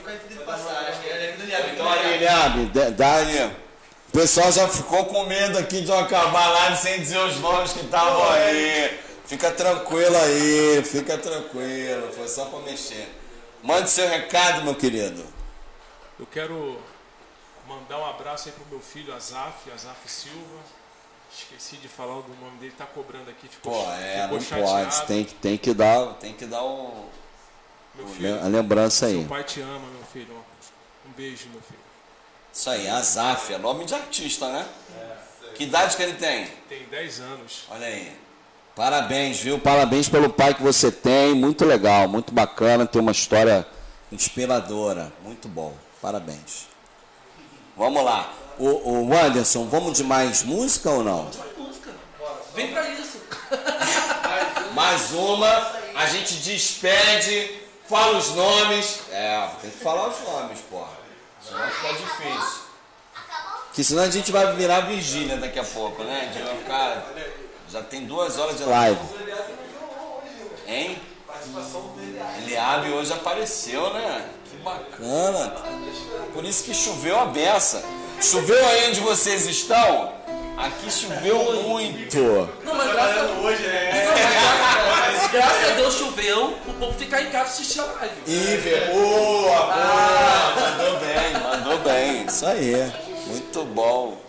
[1.52, 1.70] É.
[1.72, 3.50] Então, aí, Guilherme, dá- aí.
[4.08, 7.72] O pessoal já ficou com medo aqui de eu acabar live sem dizer os nomes
[7.72, 8.90] que estavam ali.
[9.26, 12.10] Fica tranquilo aí, fica tranquilo.
[12.14, 13.08] Foi só pra mexer.
[13.62, 15.24] Mande seu recado, meu querido.
[16.18, 16.78] Eu quero
[17.66, 20.60] mandar um abraço aí pro meu filho Azaf, Azaf Silva.
[21.34, 24.90] Esqueci de falar do nome dele, tá cobrando aqui, ficou, Pô, é, ficou não chateado.
[24.96, 25.06] pode.
[25.06, 27.08] Tem que, tem que dar, tem que dar o,
[27.94, 29.18] Meu o- filho, a lembrança aí.
[29.20, 30.44] seu pai te ama, meu filho.
[31.08, 31.80] Um beijo, meu filho.
[32.52, 34.68] Isso aí, Azaf, é nome de artista, né?
[35.54, 36.46] Que idade que ele tem?
[36.68, 37.64] Tem 10 anos.
[37.70, 38.14] Olha aí.
[38.74, 39.58] Parabéns, viu?
[39.58, 41.34] Parabéns pelo pai que você tem.
[41.34, 42.86] Muito legal, muito bacana.
[42.86, 43.66] Tem uma história
[44.10, 45.12] inspiradora.
[45.22, 45.74] Muito bom.
[46.00, 46.68] Parabéns.
[47.76, 48.32] Vamos lá.
[48.58, 51.24] O, o Anderson, vamos de mais música ou não?
[51.30, 51.90] Vai música.
[52.54, 53.18] Vem pra isso.
[54.74, 55.82] Mais uma.
[55.94, 59.00] A gente despede, fala os nomes.
[59.10, 60.92] É, tem que falar os nomes, porra.
[61.40, 62.62] Senão fica difícil.
[63.74, 66.28] Que senão a gente vai virar vigília daqui a pouco, né?
[66.30, 67.06] A gente vai ficar.
[67.72, 69.00] Já tem duas horas de live.
[70.66, 71.00] Hein?
[72.42, 74.28] Eliabe hoje apareceu, né?
[74.44, 75.54] Que bacana.
[76.34, 77.82] Por isso que choveu a beça.
[78.20, 80.12] Choveu aí onde vocês estão?
[80.58, 82.18] Aqui choveu muito.
[82.62, 83.40] Não, mas graças, a...
[83.40, 84.06] Hoje é.
[85.00, 88.14] mas graças, a Deus choveu, o povo ficar em casa assistir a live.
[88.26, 90.54] Iver, boa, boa.
[90.60, 92.26] Mandou bem, mandou bem.
[92.26, 92.92] Isso aí.
[93.28, 94.20] Muito bom.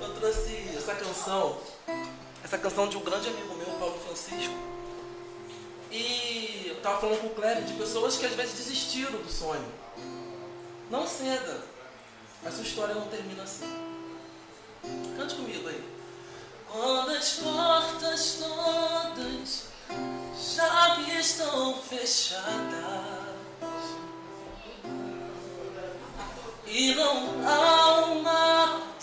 [0.00, 1.56] Eu trouxe essa canção,
[2.44, 4.54] essa canção de um grande amigo meu, Paulo Francisco.
[5.90, 9.64] E eu tava falando com o Kleber de pessoas que às vezes desistiram do sonho.
[10.90, 11.62] Não ceda.
[12.44, 13.64] A sua história não termina assim.
[15.16, 15.82] Cante comigo aí.
[16.70, 19.64] Quando as portas todas
[20.36, 22.44] já estão fechadas
[26.66, 28.93] e não há uma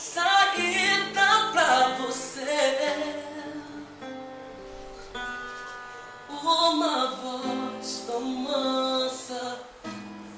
[6.62, 9.60] Uma voz tão mansa,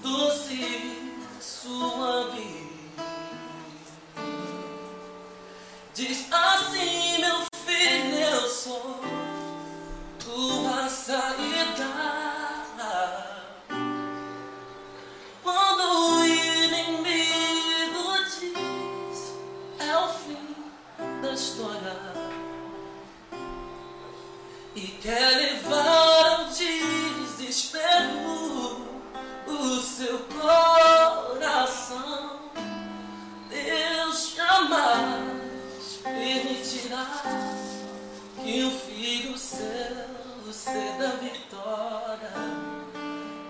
[0.01, 2.69] doce suave.
[5.93, 9.01] Diz assim, meu filho, eu sou
[10.17, 11.93] tua saída.
[15.43, 19.33] Quando o inimigo diz
[19.77, 20.55] é o fim
[21.21, 22.22] da história
[24.75, 27.83] e quer levar ao desespero
[29.47, 32.39] o seu coração,
[33.49, 37.21] Deus jamais permitirá
[38.43, 40.13] que um filho seu
[40.53, 42.31] ceda a vitória.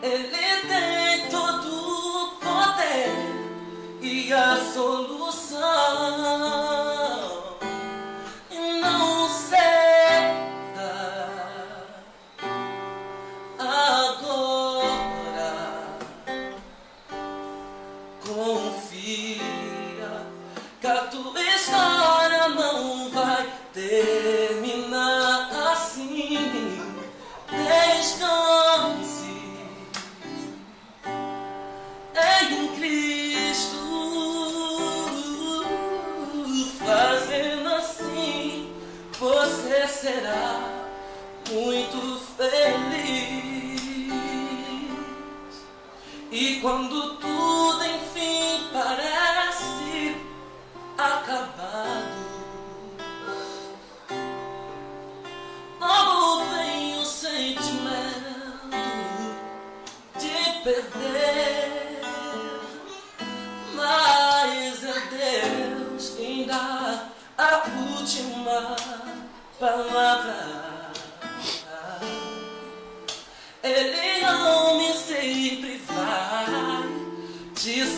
[0.02, 3.12] Ele tem todo o poder
[4.02, 5.64] e a solução.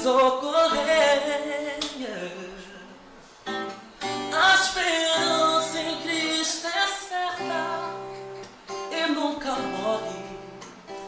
[0.06, 1.80] Socorrer.
[4.32, 7.62] A esperança em Cristo é certa
[8.92, 10.24] e nunca morre.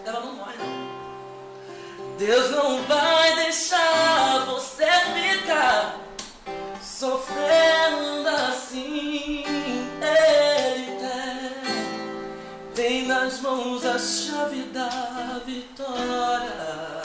[0.04, 2.18] Ela não morre, não.
[2.18, 6.00] Deus não vai deixar você ficar
[6.82, 9.46] sofrendo assim.
[10.02, 16.97] Ele tem, tem nas mãos a chave da vitória.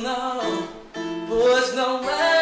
[0.00, 0.68] Não,
[1.28, 2.41] pois não é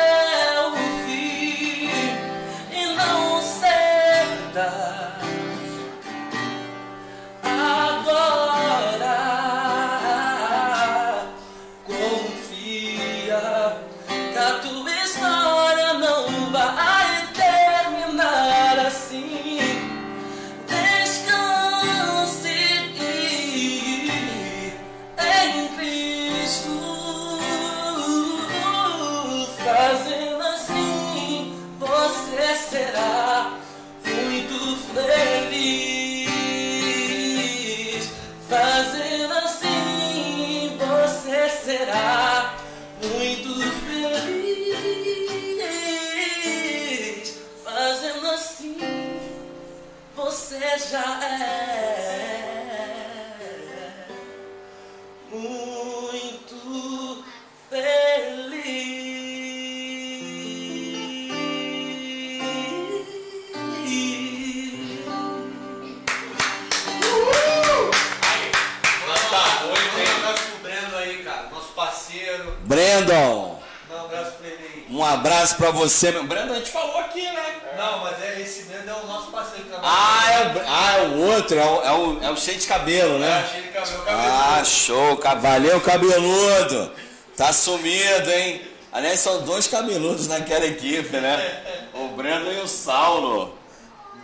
[72.91, 74.87] Brandon, um abraço pra ele aí.
[74.91, 76.25] um abraço pra você, meu.
[76.25, 77.55] Brandon, a gente falou aqui, né?
[77.77, 79.93] Não, mas é, esse Breno é o nosso parceiro que trabalha.
[79.93, 82.67] Ah, é o, ah, é o outro, é o, é, o, é o cheio de
[82.67, 83.45] cabelo, né?
[83.45, 84.33] achei ele cabelo, cabelo.
[84.33, 86.93] Ah, show, valeu cabeludo.
[87.37, 88.63] Tá sumido, hein?
[88.93, 91.79] Aliás, são dois cabeludos naquela equipe, né?
[91.95, 93.59] O Brandon e o Saulo.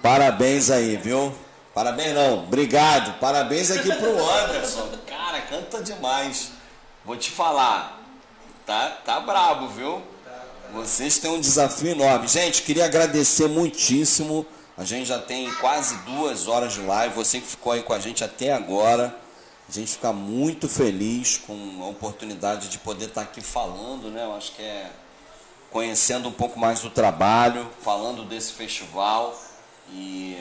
[0.01, 1.34] Parabéns aí, viu?
[1.74, 3.18] Parabéns não, obrigado.
[3.18, 4.88] Parabéns aqui pro Anderson.
[5.06, 6.52] Cara, canta demais.
[7.05, 7.95] Vou te falar,
[8.66, 10.02] tá, tá brabo, viu?
[10.72, 12.26] Vocês têm um desafio enorme.
[12.26, 14.44] Gente, queria agradecer muitíssimo.
[14.76, 17.14] A gente já tem quase duas horas de live.
[17.14, 19.16] Você que ficou aí com a gente até agora.
[19.68, 24.24] A gente fica muito feliz com a oportunidade de poder estar aqui falando, né?
[24.24, 24.90] Eu acho que é
[25.70, 29.36] conhecendo um pouco mais do trabalho, falando desse festival
[29.93, 30.36] e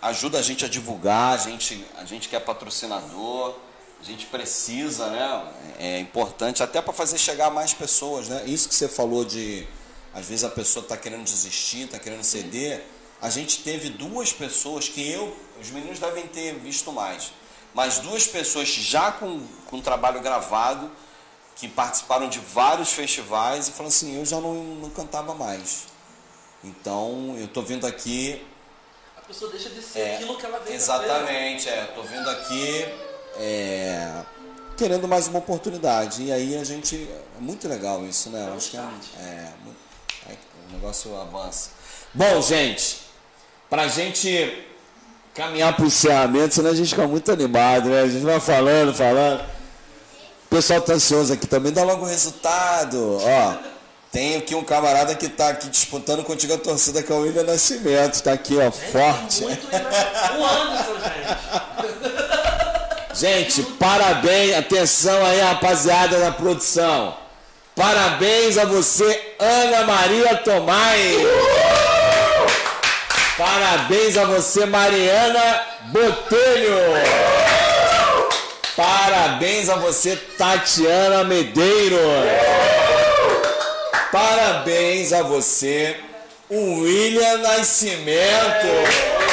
[0.00, 3.54] ajuda a gente a divulgar, a gente, a gente que é patrocinador,
[4.02, 5.52] a gente precisa, né?
[5.78, 8.42] É importante até para fazer chegar mais pessoas, né?
[8.46, 9.66] Isso que você falou de
[10.12, 12.84] às vezes a pessoa está querendo desistir, está querendo ceder.
[13.20, 17.32] A gente teve duas pessoas que eu, os meninos devem ter visto mais,
[17.72, 20.90] mas duas pessoas já com, com trabalho gravado
[21.54, 25.84] que participaram de vários festivais e falaram assim, eu já não, não cantava mais.
[26.64, 28.44] Então eu tô vindo aqui
[29.16, 31.84] A pessoa deixa de ser É, aquilo que ela veio pra Exatamente, é.
[31.86, 34.10] Tô vindo aqui é,
[34.76, 36.22] querendo mais uma oportunidade.
[36.24, 37.08] E aí a gente.
[37.38, 38.46] É muito legal isso, né?
[38.48, 39.48] Eu acho que é, um- é,
[40.30, 40.36] é,
[40.68, 41.70] o negócio avança.
[42.14, 42.98] Bom, gente,
[43.70, 44.64] pra gente
[45.34, 48.02] caminhar pro encerramento, senão a gente fica muito animado, né?
[48.02, 49.40] A gente vai falando, falando.
[49.40, 53.16] O pessoal tá ansioso aqui também, dá logo o resultado.
[53.22, 53.54] Ó,
[54.12, 57.44] tem aqui um camarada que tá aqui disputando contigo a torcida, que é o William
[57.44, 58.22] Nascimento.
[58.22, 59.40] Tá aqui, ó, forte.
[59.44, 60.38] Muito ainda.
[60.38, 61.91] O Anderson, gente.
[63.14, 67.14] Gente, parabéns, atenção aí, rapaziada da produção.
[67.76, 71.16] Parabéns a você, Ana Maria Tomai.
[73.36, 76.76] Parabéns a você, Mariana Botelho.
[78.74, 82.00] Parabéns a você, Tatiana Medeiros.
[84.10, 85.96] Parabéns a você,
[86.50, 89.31] William Nascimento.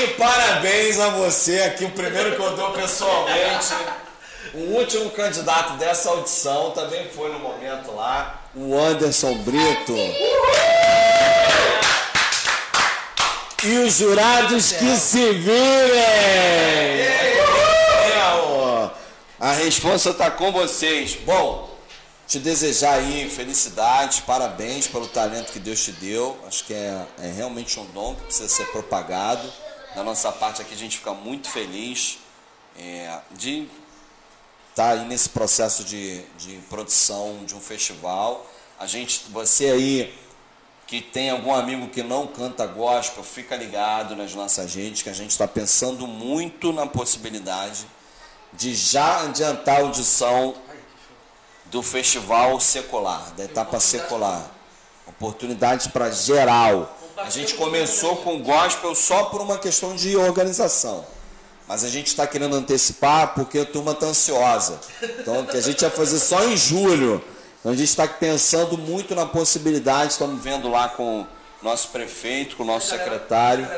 [0.00, 3.74] E parabéns a você aqui, o primeiro que eu dou pessoalmente.
[4.54, 9.96] O último candidato dessa audição também foi no momento lá, o Anderson Brito.
[13.64, 15.98] E os jurados que se virem!
[15.98, 17.38] É.
[19.40, 21.16] A resposta está com vocês.
[21.24, 21.76] Bom,
[22.26, 26.36] te desejar aí felicidade, parabéns pelo talento que Deus te deu.
[26.46, 29.48] Acho que é, é realmente um dom que precisa ser propagado.
[29.94, 32.18] Da nossa parte aqui a gente fica muito feliz
[32.78, 33.68] é, de
[34.70, 38.46] estar aí nesse processo de, de produção de um festival.
[38.78, 40.18] A gente, você aí
[40.86, 45.14] que tem algum amigo que não canta gospel, fica ligado nas nossas redes, que a
[45.14, 47.86] gente está pensando muito na possibilidade
[48.54, 50.54] de já adiantar a audição
[51.66, 54.50] do festival secular, da etapa secular.
[55.06, 56.97] Oportunidades para geral.
[57.18, 61.04] A gente começou com gospel só por uma questão de organização.
[61.66, 64.80] Mas a gente está querendo antecipar porque a turma está ansiosa.
[65.02, 67.22] Então, que a gente ia fazer só em julho.
[67.58, 71.26] Então, a gente está pensando muito na possibilidade, estamos vendo lá com o
[71.60, 73.68] nosso prefeito, com o nosso secretário.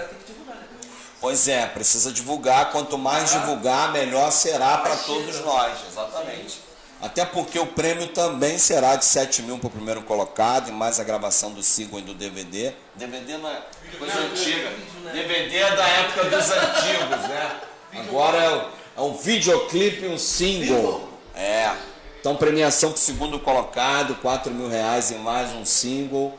[1.18, 2.70] Pois é, precisa divulgar.
[2.72, 5.78] Quanto mais divulgar, melhor será para todos nós.
[5.90, 6.69] Exatamente.
[7.02, 11.00] Até porque o prêmio também será de 7 mil para o primeiro colocado, e mais
[11.00, 12.72] a gravação do single e do DVD.
[12.94, 13.62] DVD não é
[13.98, 14.70] coisa antiga.
[15.12, 17.60] DVD é da época dos antigos, né?
[18.00, 18.68] Agora é, o-
[18.98, 21.08] é um videoclipe e um single.
[21.34, 21.74] É.
[22.20, 26.38] Então, premiação para o segundo colocado, 4 mil reais e mais um single.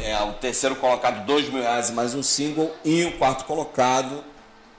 [0.00, 2.74] É, o terceiro colocado, 2 mil reais e mais um single.
[2.82, 4.24] E o quarto colocado,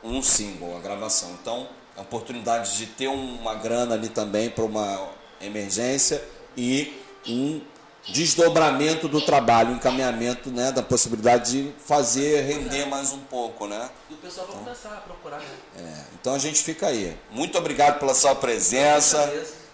[0.03, 1.29] um single, a gravação.
[1.39, 1.67] Então,
[1.97, 5.09] a oportunidade de ter uma grana ali também para uma
[5.41, 6.23] emergência
[6.55, 6.93] e
[7.27, 7.59] um
[8.07, 13.89] desdobramento do trabalho, um encaminhamento né, da possibilidade de fazer render mais um pouco, né?
[14.09, 15.45] E o pessoal vai começar a procurar, né?
[15.77, 17.17] É, então a gente fica aí.
[17.31, 19.19] Muito obrigado pela sua presença.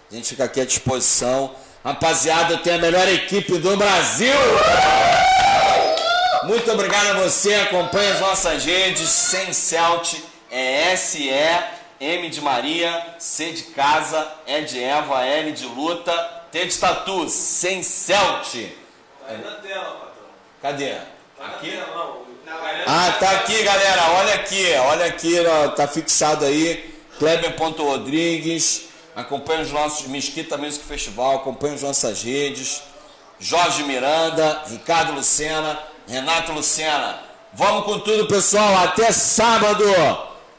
[0.10, 1.54] A gente fica aqui à disposição.
[1.84, 4.34] Rapaziada, eu tenho a melhor equipe do Brasil.
[6.46, 7.54] Muito obrigado a você.
[7.56, 9.10] Acompanhe as nossas redes.
[9.10, 10.16] Sem Celt
[10.50, 16.14] é S E M de Maria, C de casa, E de Eva, L de luta,
[16.52, 17.30] T de tatu.
[17.30, 18.56] Sem Celt.
[19.28, 20.26] Aí na tela, patrão.
[20.62, 20.96] Cadê?
[20.96, 21.04] Tá
[21.40, 22.24] na tela, não.
[22.86, 24.12] Ah, tá aqui, galera.
[24.20, 26.94] Olha aqui, olha aqui, ó, tá fixado aí.
[27.18, 28.90] Kleber.rodrigues.
[29.16, 32.82] Acompanha os nossos Mesquita Music Festival, acompanha as nossas redes.
[33.40, 37.20] Jorge Miranda, Ricardo Lucena, Renato Lucena.
[37.54, 38.76] Vamos com tudo, pessoal.
[38.84, 39.86] Até sábado,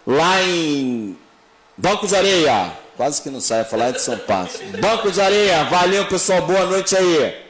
[0.07, 1.19] lá em
[1.77, 2.73] Banco de Areia.
[2.97, 4.49] Quase que não sai a falar de São Paulo.
[4.81, 5.65] Banco de Areia.
[5.65, 6.43] Valeu, pessoal.
[6.43, 7.44] Boa noite aí.